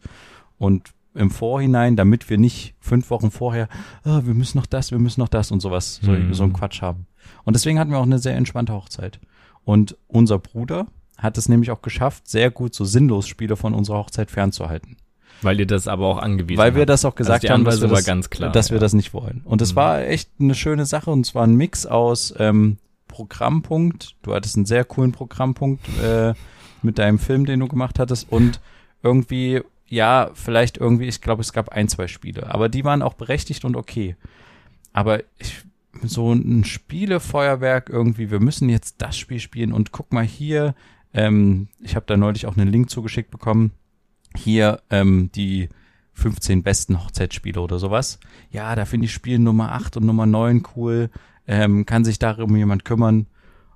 [0.57, 3.67] Und im Vorhinein, damit wir nicht fünf Wochen vorher,
[4.03, 6.33] ah, wir müssen noch das, wir müssen noch das und sowas, so, Mhm.
[6.33, 7.05] so einen Quatsch haben.
[7.43, 9.19] Und deswegen hatten wir auch eine sehr entspannte Hochzeit.
[9.63, 13.97] Und unser Bruder hat es nämlich auch geschafft, sehr gut so sinnlos Spiele von unserer
[13.99, 14.97] Hochzeit fernzuhalten.
[15.43, 17.87] Weil ihr das aber auch angewiesen Weil wir das auch gesagt die haben, dass wir,
[17.87, 18.81] das, ganz klar, dass wir ja.
[18.81, 19.41] das nicht wollen.
[19.43, 19.75] Und es Mhm.
[19.75, 24.15] war echt eine schöne Sache und zwar ein Mix aus ähm, Programmpunkt.
[24.23, 26.33] Du hattest einen sehr coolen Programmpunkt äh,
[26.81, 28.59] mit deinem Film, den du gemacht hattest und
[29.03, 33.13] irgendwie, ja, vielleicht irgendwie, ich glaube, es gab ein, zwei Spiele, aber die waren auch
[33.13, 34.15] berechtigt und okay.
[34.93, 35.65] Aber ich,
[36.01, 40.75] so ein Spielefeuerwerk irgendwie, wir müssen jetzt das Spiel spielen und guck mal hier,
[41.13, 43.71] ähm, ich habe da neulich auch einen Link zugeschickt bekommen,
[44.33, 45.67] hier ähm, die
[46.13, 48.17] 15 besten Hochzeitsspiele oder sowas.
[48.49, 51.09] Ja, da finde ich Spiel Nummer 8 und Nummer 9 cool,
[51.47, 53.27] ähm, kann sich darum jemand kümmern.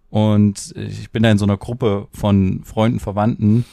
[0.09, 3.65] Und ich bin da in so einer Gruppe von Freunden, Verwandten.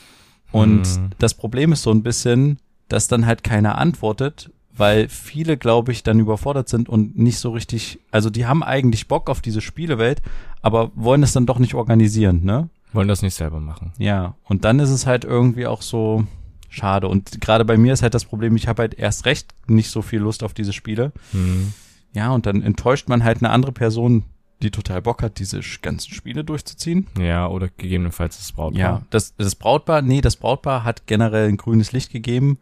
[0.52, 1.10] Und Mhm.
[1.18, 6.02] das Problem ist so ein bisschen, dass dann halt keiner antwortet, weil viele, glaube ich,
[6.02, 10.22] dann überfordert sind und nicht so richtig, also die haben eigentlich Bock auf diese Spielewelt,
[10.62, 12.68] aber wollen es dann doch nicht organisieren, ne?
[12.92, 13.92] Wollen das nicht selber machen.
[13.98, 16.24] Ja, und dann ist es halt irgendwie auch so
[16.68, 17.08] schade.
[17.08, 20.02] Und gerade bei mir ist halt das Problem, ich habe halt erst recht nicht so
[20.02, 21.12] viel Lust auf diese Spiele.
[21.32, 21.72] Hm.
[22.14, 24.24] Ja, und dann enttäuscht man halt eine andere Person,
[24.62, 27.06] die total Bock hat, diese ganzen Spiele durchzuziehen.
[27.18, 28.80] Ja, oder gegebenenfalls das Brautpaar.
[28.80, 32.58] Ja, das, das Brautpaar, nee, das Brautpaar hat generell ein grünes Licht gegeben.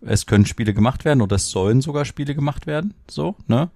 [0.00, 3.70] Es können Spiele gemacht werden oder es sollen sogar Spiele gemacht werden, so, ne?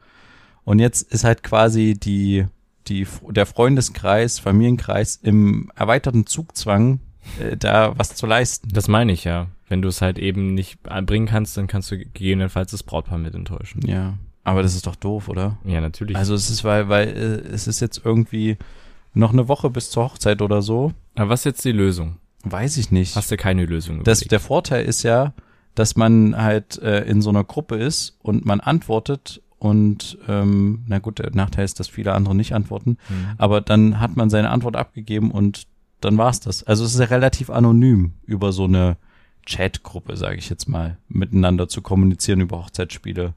[0.64, 2.46] Und jetzt ist halt quasi die,
[2.86, 7.00] die, der Freundeskreis, Familienkreis im erweiterten Zugzwang,
[7.38, 8.70] äh, da was zu leisten.
[8.72, 9.48] Das meine ich ja.
[9.68, 13.34] Wenn du es halt eben nicht bringen kannst, dann kannst du gegebenenfalls das Brautpaar mit
[13.34, 13.82] enttäuschen.
[13.86, 15.58] Ja, aber das ist doch doof, oder?
[15.64, 16.16] Ja, natürlich.
[16.16, 18.56] Also es ist, weil, weil äh, es ist jetzt irgendwie
[19.14, 20.92] noch eine Woche bis zur Hochzeit oder so.
[21.14, 22.16] Aber was ist jetzt die Lösung?
[22.44, 23.16] Weiß ich nicht.
[23.16, 25.32] Hast du keine Lösung Das, der Vorteil ist ja,
[25.74, 30.98] dass man halt äh, in so einer Gruppe ist und man antwortet und ähm, na
[30.98, 33.14] gut, der Nachteil ist, dass viele andere nicht antworten, Hm.
[33.38, 35.66] aber dann hat man seine Antwort abgegeben und
[36.02, 36.62] dann war's das.
[36.64, 38.98] Also es ist ja relativ anonym über so eine
[39.46, 43.32] Chatgruppe, sage ich jetzt mal, miteinander zu kommunizieren über Hochzeitsspiele.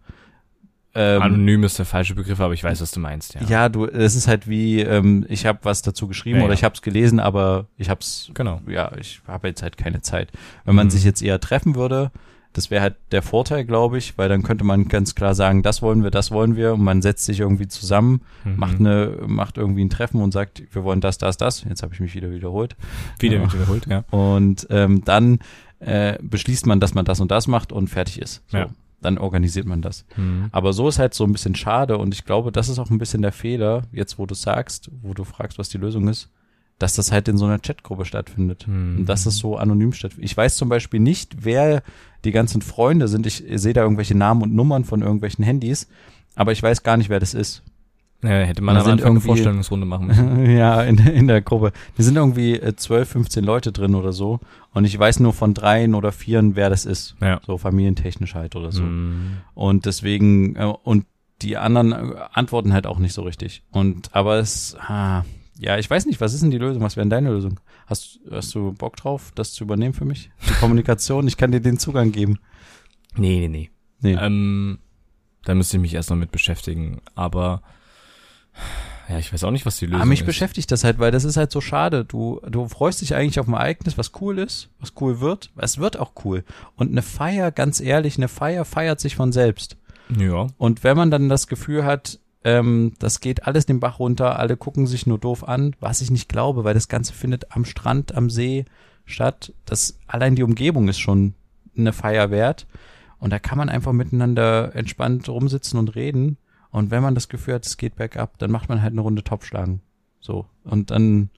[0.97, 3.41] Ähm, Anonym ist der falsche Begriff, aber ich weiß, was du meinst, ja.
[3.47, 6.57] ja, du, es ist halt wie, ähm, ich habe was dazu geschrieben Ja, oder ja.
[6.57, 8.61] ich habe es gelesen, aber ich habe es, Genau.
[8.67, 10.31] ja, ich habe jetzt halt keine Zeit.
[10.65, 10.91] Wenn man Mhm.
[10.91, 12.11] sich jetzt eher treffen würde,
[12.53, 15.83] das wäre halt der Vorteil, glaube ich, weil dann könnte man ganz klar sagen, das
[15.83, 18.55] wollen wir, das wollen wir und man setzt sich irgendwie zusammen, Mhm.
[18.57, 21.63] macht eine, macht irgendwie ein Treffen und sagt, wir wollen das, das, das.
[21.69, 22.75] Jetzt habe ich mich wieder wiederholt.
[23.19, 23.53] Wieder Ja.
[23.53, 24.03] wiederholt, ja.
[24.09, 25.39] Und ähm, dann
[25.79, 28.41] äh, beschließt man, dass man das und das macht und fertig ist.
[28.47, 28.57] So.
[28.57, 28.67] Ja.
[29.01, 30.05] Dann organisiert man das.
[30.15, 30.49] Mhm.
[30.51, 32.97] Aber so ist halt so ein bisschen schade und ich glaube, das ist auch ein
[32.97, 36.29] bisschen der Fehler, jetzt wo du sagst, wo du fragst, was die Lösung ist,
[36.79, 38.67] dass das halt in so einer Chatgruppe stattfindet.
[38.67, 38.99] Mhm.
[38.99, 40.29] Und dass es so anonym stattfindet.
[40.29, 41.83] Ich weiß zum Beispiel nicht, wer
[42.23, 43.25] die ganzen Freunde sind.
[43.25, 45.87] Ich sehe da irgendwelche Namen und Nummern von irgendwelchen Handys,
[46.35, 47.63] aber ich weiß gar nicht, wer das ist.
[48.27, 50.49] Ja, hätte man Anfang eine Vorstellungsrunde machen müssen.
[50.57, 51.71] ja, in, in der Gruppe.
[51.97, 54.39] Die sind irgendwie äh, 12, 15 Leute drin oder so.
[54.73, 57.15] Und ich weiß nur von dreien oder vieren, wer das ist.
[57.21, 57.39] Ja.
[57.45, 58.83] So familientechnisch halt oder so.
[58.83, 59.37] Mhm.
[59.53, 61.05] Und deswegen, äh, und
[61.41, 63.63] die anderen äh, antworten halt auch nicht so richtig.
[63.71, 65.23] Und, aber es, ah,
[65.59, 66.83] ja, ich weiß nicht, was ist denn die Lösung?
[66.83, 67.59] Was wäre denn deine Lösung?
[67.87, 70.29] Hast, hast du Bock drauf, das zu übernehmen für mich?
[70.47, 72.39] Die Kommunikation, ich kann dir den Zugang geben.
[73.15, 73.69] Nee, nee, nee.
[74.01, 74.17] Nee.
[74.19, 74.79] Ähm,
[75.43, 77.01] da müsste ich mich erst noch mit beschäftigen.
[77.15, 77.61] Aber
[79.09, 80.25] ja, ich weiß auch nicht, was die Lösung Aber Ah, mich ist.
[80.25, 82.03] beschäftigt das halt, weil das ist halt so schade.
[82.05, 85.49] Du, du freust dich eigentlich auf ein Ereignis, was cool ist, was cool wird.
[85.55, 86.43] Es wird auch cool.
[86.75, 89.77] Und eine Feier, ganz ehrlich, eine Feier feiert sich von selbst.
[90.17, 90.47] Ja.
[90.57, 94.57] Und wenn man dann das Gefühl hat, ähm, das geht alles den Bach runter, alle
[94.57, 98.13] gucken sich nur doof an, was ich nicht glaube, weil das Ganze findet am Strand,
[98.15, 98.65] am See
[99.05, 99.53] statt.
[99.65, 101.33] Das, allein die Umgebung ist schon
[101.77, 102.67] eine Feier wert.
[103.19, 106.37] Und da kann man einfach miteinander entspannt rumsitzen und reden.
[106.71, 109.23] Und wenn man das Gefühl hat, es geht bergab, dann macht man halt eine Runde
[109.23, 109.81] Topfschlagen.
[110.19, 110.45] So.
[110.63, 111.29] Und dann,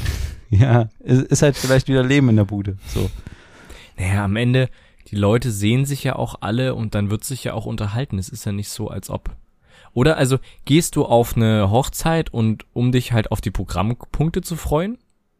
[0.50, 2.76] ja, ist, halt vielleicht wieder Leben in der Bude.
[2.86, 3.10] So.
[3.98, 4.68] Naja, am Ende,
[5.08, 8.18] die Leute sehen sich ja auch alle und dann wird sich ja auch unterhalten.
[8.18, 9.34] Es ist ja nicht so, als ob.
[9.92, 14.56] Oder also gehst du auf eine Hochzeit und um dich halt auf die Programmpunkte zu
[14.56, 14.98] freuen?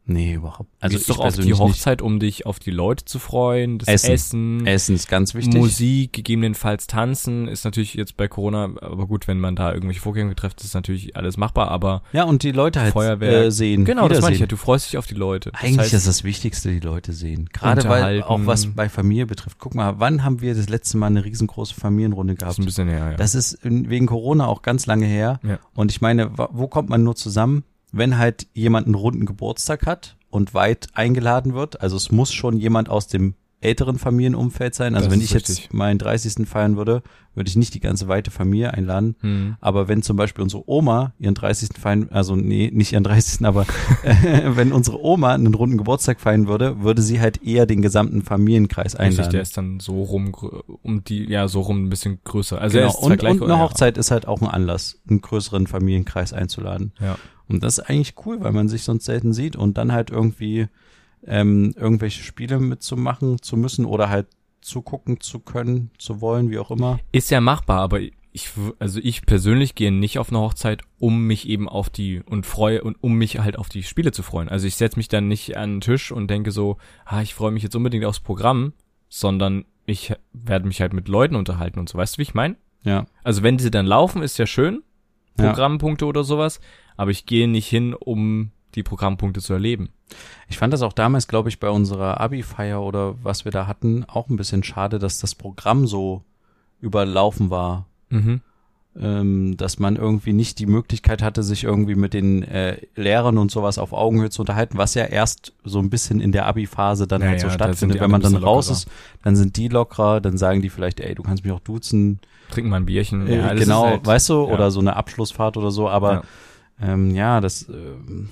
[0.09, 0.69] Nee, überhaupt.
[0.79, 1.59] Also Also ich doch auf die nicht.
[1.59, 4.11] Hochzeit, um dich auf die Leute zu freuen, das Essen.
[4.13, 5.53] Essen, Essen ist ganz wichtig.
[5.55, 10.33] Musik, gegebenenfalls tanzen, ist natürlich jetzt bei Corona, aber gut, wenn man da irgendwelche Vorgänge
[10.35, 13.47] trifft, ist natürlich alles machbar, aber Ja, und die Leute halt Feuerwerk.
[13.47, 13.83] äh, sehen.
[13.83, 15.51] genau, das meine ich ja, du freust dich auf die Leute.
[15.51, 17.49] Das Eigentlich heißt, ist das Wichtigste, die Leute sehen.
[17.51, 19.57] Gerade weil auch was bei Familie betrifft.
[19.59, 22.53] Guck mal, wann haben wir das letzte Mal eine riesengroße Familienrunde das gehabt?
[22.53, 23.17] ist ein bisschen her, ja.
[23.17, 25.41] Das ist wegen Corona auch ganz lange her.
[25.43, 25.59] Ja.
[25.73, 27.63] Und ich meine, wo kommt man nur zusammen,
[27.97, 31.81] wenn halt jemand einen runden Geburtstag hat und weit eingeladen wird?
[31.81, 34.93] Also es muss schon jemand aus dem älteren Familienumfeld sein.
[34.93, 35.57] Also Das wenn ich richtig.
[35.57, 36.47] jetzt meinen 30.
[36.47, 37.01] feiern würde,
[37.33, 39.15] würde ich nicht die ganze weite Familie einladen.
[39.21, 39.57] Hm.
[39.59, 41.69] Aber wenn zum Beispiel unsere Oma ihren 30.
[41.79, 43.65] feiern, also nee, nicht ihren 30., aber
[44.03, 48.21] äh, wenn unsere Oma einen runden Geburtstag feiern würde, würde sie halt eher den gesamten
[48.21, 49.31] Familienkreis Richtig, einladen.
[49.31, 50.33] der ist dann so rum,
[50.83, 52.61] um die, ja, so rum ein bisschen größer.
[52.61, 52.95] Also genau.
[52.95, 53.59] und, gleich, und eine ja.
[53.59, 56.93] Hochzeit ist halt auch ein Anlass, einen größeren Familienkreis einzuladen.
[56.99, 57.17] Ja.
[57.49, 60.67] Und das ist eigentlich cool, weil man sich sonst selten sieht und dann halt irgendwie
[61.25, 64.27] ähm, irgendwelche Spiele mitzumachen zu müssen oder halt
[64.61, 66.99] zugucken zu können, zu wollen, wie auch immer.
[67.11, 71.47] Ist ja machbar, aber ich, also ich persönlich gehe nicht auf eine Hochzeit, um mich
[71.47, 74.49] eben auf die und freue und um mich halt auf die Spiele zu freuen.
[74.49, 77.51] Also ich setze mich dann nicht an den Tisch und denke so, ah, ich freue
[77.51, 78.73] mich jetzt unbedingt aufs Programm,
[79.09, 81.97] sondern ich werde mich halt mit Leuten unterhalten und so.
[81.97, 82.57] Weißt du, wie ich meine?
[82.83, 83.05] Ja.
[83.23, 84.83] Also wenn sie dann laufen, ist ja schön,
[85.39, 85.47] Ja.
[85.47, 86.59] Programmpunkte oder sowas,
[86.97, 89.89] aber ich gehe nicht hin, um die Programmpunkte zu erleben.
[90.49, 94.05] Ich fand das auch damals, glaube ich, bei unserer Abi-Feier oder was wir da hatten,
[94.07, 96.23] auch ein bisschen schade, dass das Programm so
[96.81, 97.85] überlaufen war.
[98.09, 98.41] Mhm.
[98.99, 103.51] Ähm, dass man irgendwie nicht die Möglichkeit hatte, sich irgendwie mit den äh, Lehrern und
[103.51, 107.21] sowas auf Augenhöhe zu unterhalten, was ja erst so ein bisschen in der Abi-Phase dann
[107.21, 107.99] Ja, halt so stattfindet.
[107.99, 108.87] Wenn man dann raus ist,
[109.23, 112.19] dann sind die lockerer, dann sagen die vielleicht, ey, du kannst mich auch duzen.
[112.49, 113.27] Trinken mal ein Bierchen.
[113.27, 114.53] Äh, Ja, genau, halt, weißt du, ja.
[114.53, 116.23] oder so eine Abschlussfahrt oder so, aber Ja.
[116.81, 118.29] Ähm, ja, das ähm,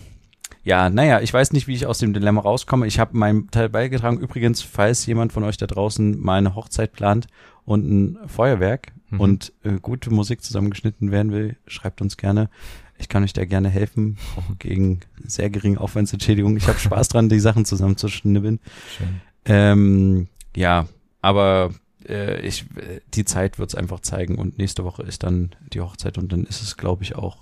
[0.64, 2.88] ja, naja, ich weiß nicht, wie ich aus dem Dilemma rauskomme.
[2.88, 4.20] Ich habe meinen Teil beigetragen.
[4.20, 7.28] Übrigens, falls jemand von euch da draußen mal eine Hochzeit plant
[7.66, 9.20] und ein Feuerwerk Mhm.
[9.20, 12.50] und äh, gute Musik zusammengeschnitten werden will, schreibt uns gerne.
[12.98, 16.58] Ich kann euch da gerne helfen, auch gegen sehr geringe Aufwandsentschädigung.
[16.58, 18.60] Ich habe Spaß dran, die Sachen zusammenzuschnibbeln.
[18.98, 19.22] Schön.
[19.46, 20.88] Ähm, ja,
[21.22, 21.72] aber
[22.08, 22.66] äh, ich,
[23.14, 26.62] die Zeit wird's einfach zeigen und nächste Woche ist dann die Hochzeit und dann ist
[26.62, 27.38] es, glaube ich, auch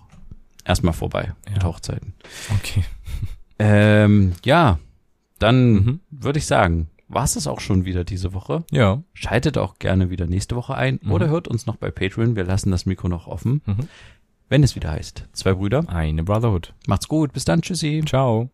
[0.66, 1.68] erstmal vorbei mit Ja.
[1.70, 2.14] Hochzeiten.
[2.60, 2.84] Okay.
[3.60, 4.80] Ähm, ja,
[5.40, 6.00] dann Mhm.
[6.10, 8.64] würde ich sagen, war es das auch schon wieder diese Woche.
[8.72, 9.04] Ja.
[9.14, 11.12] Schaltet auch gerne wieder nächste Woche ein Mhm.
[11.12, 12.36] oder hört uns noch bei Patreon.
[12.36, 13.88] Wir lassen das Mikro noch offen, Mhm.
[14.50, 15.28] wenn es wieder heißt.
[15.34, 15.88] Zwei Brüder.
[15.90, 16.74] Eine Brotherhood.
[16.88, 17.34] Macht's gut.
[17.34, 17.62] Bis dann.
[17.62, 18.02] Tschüssi.
[18.06, 18.50] Ciao.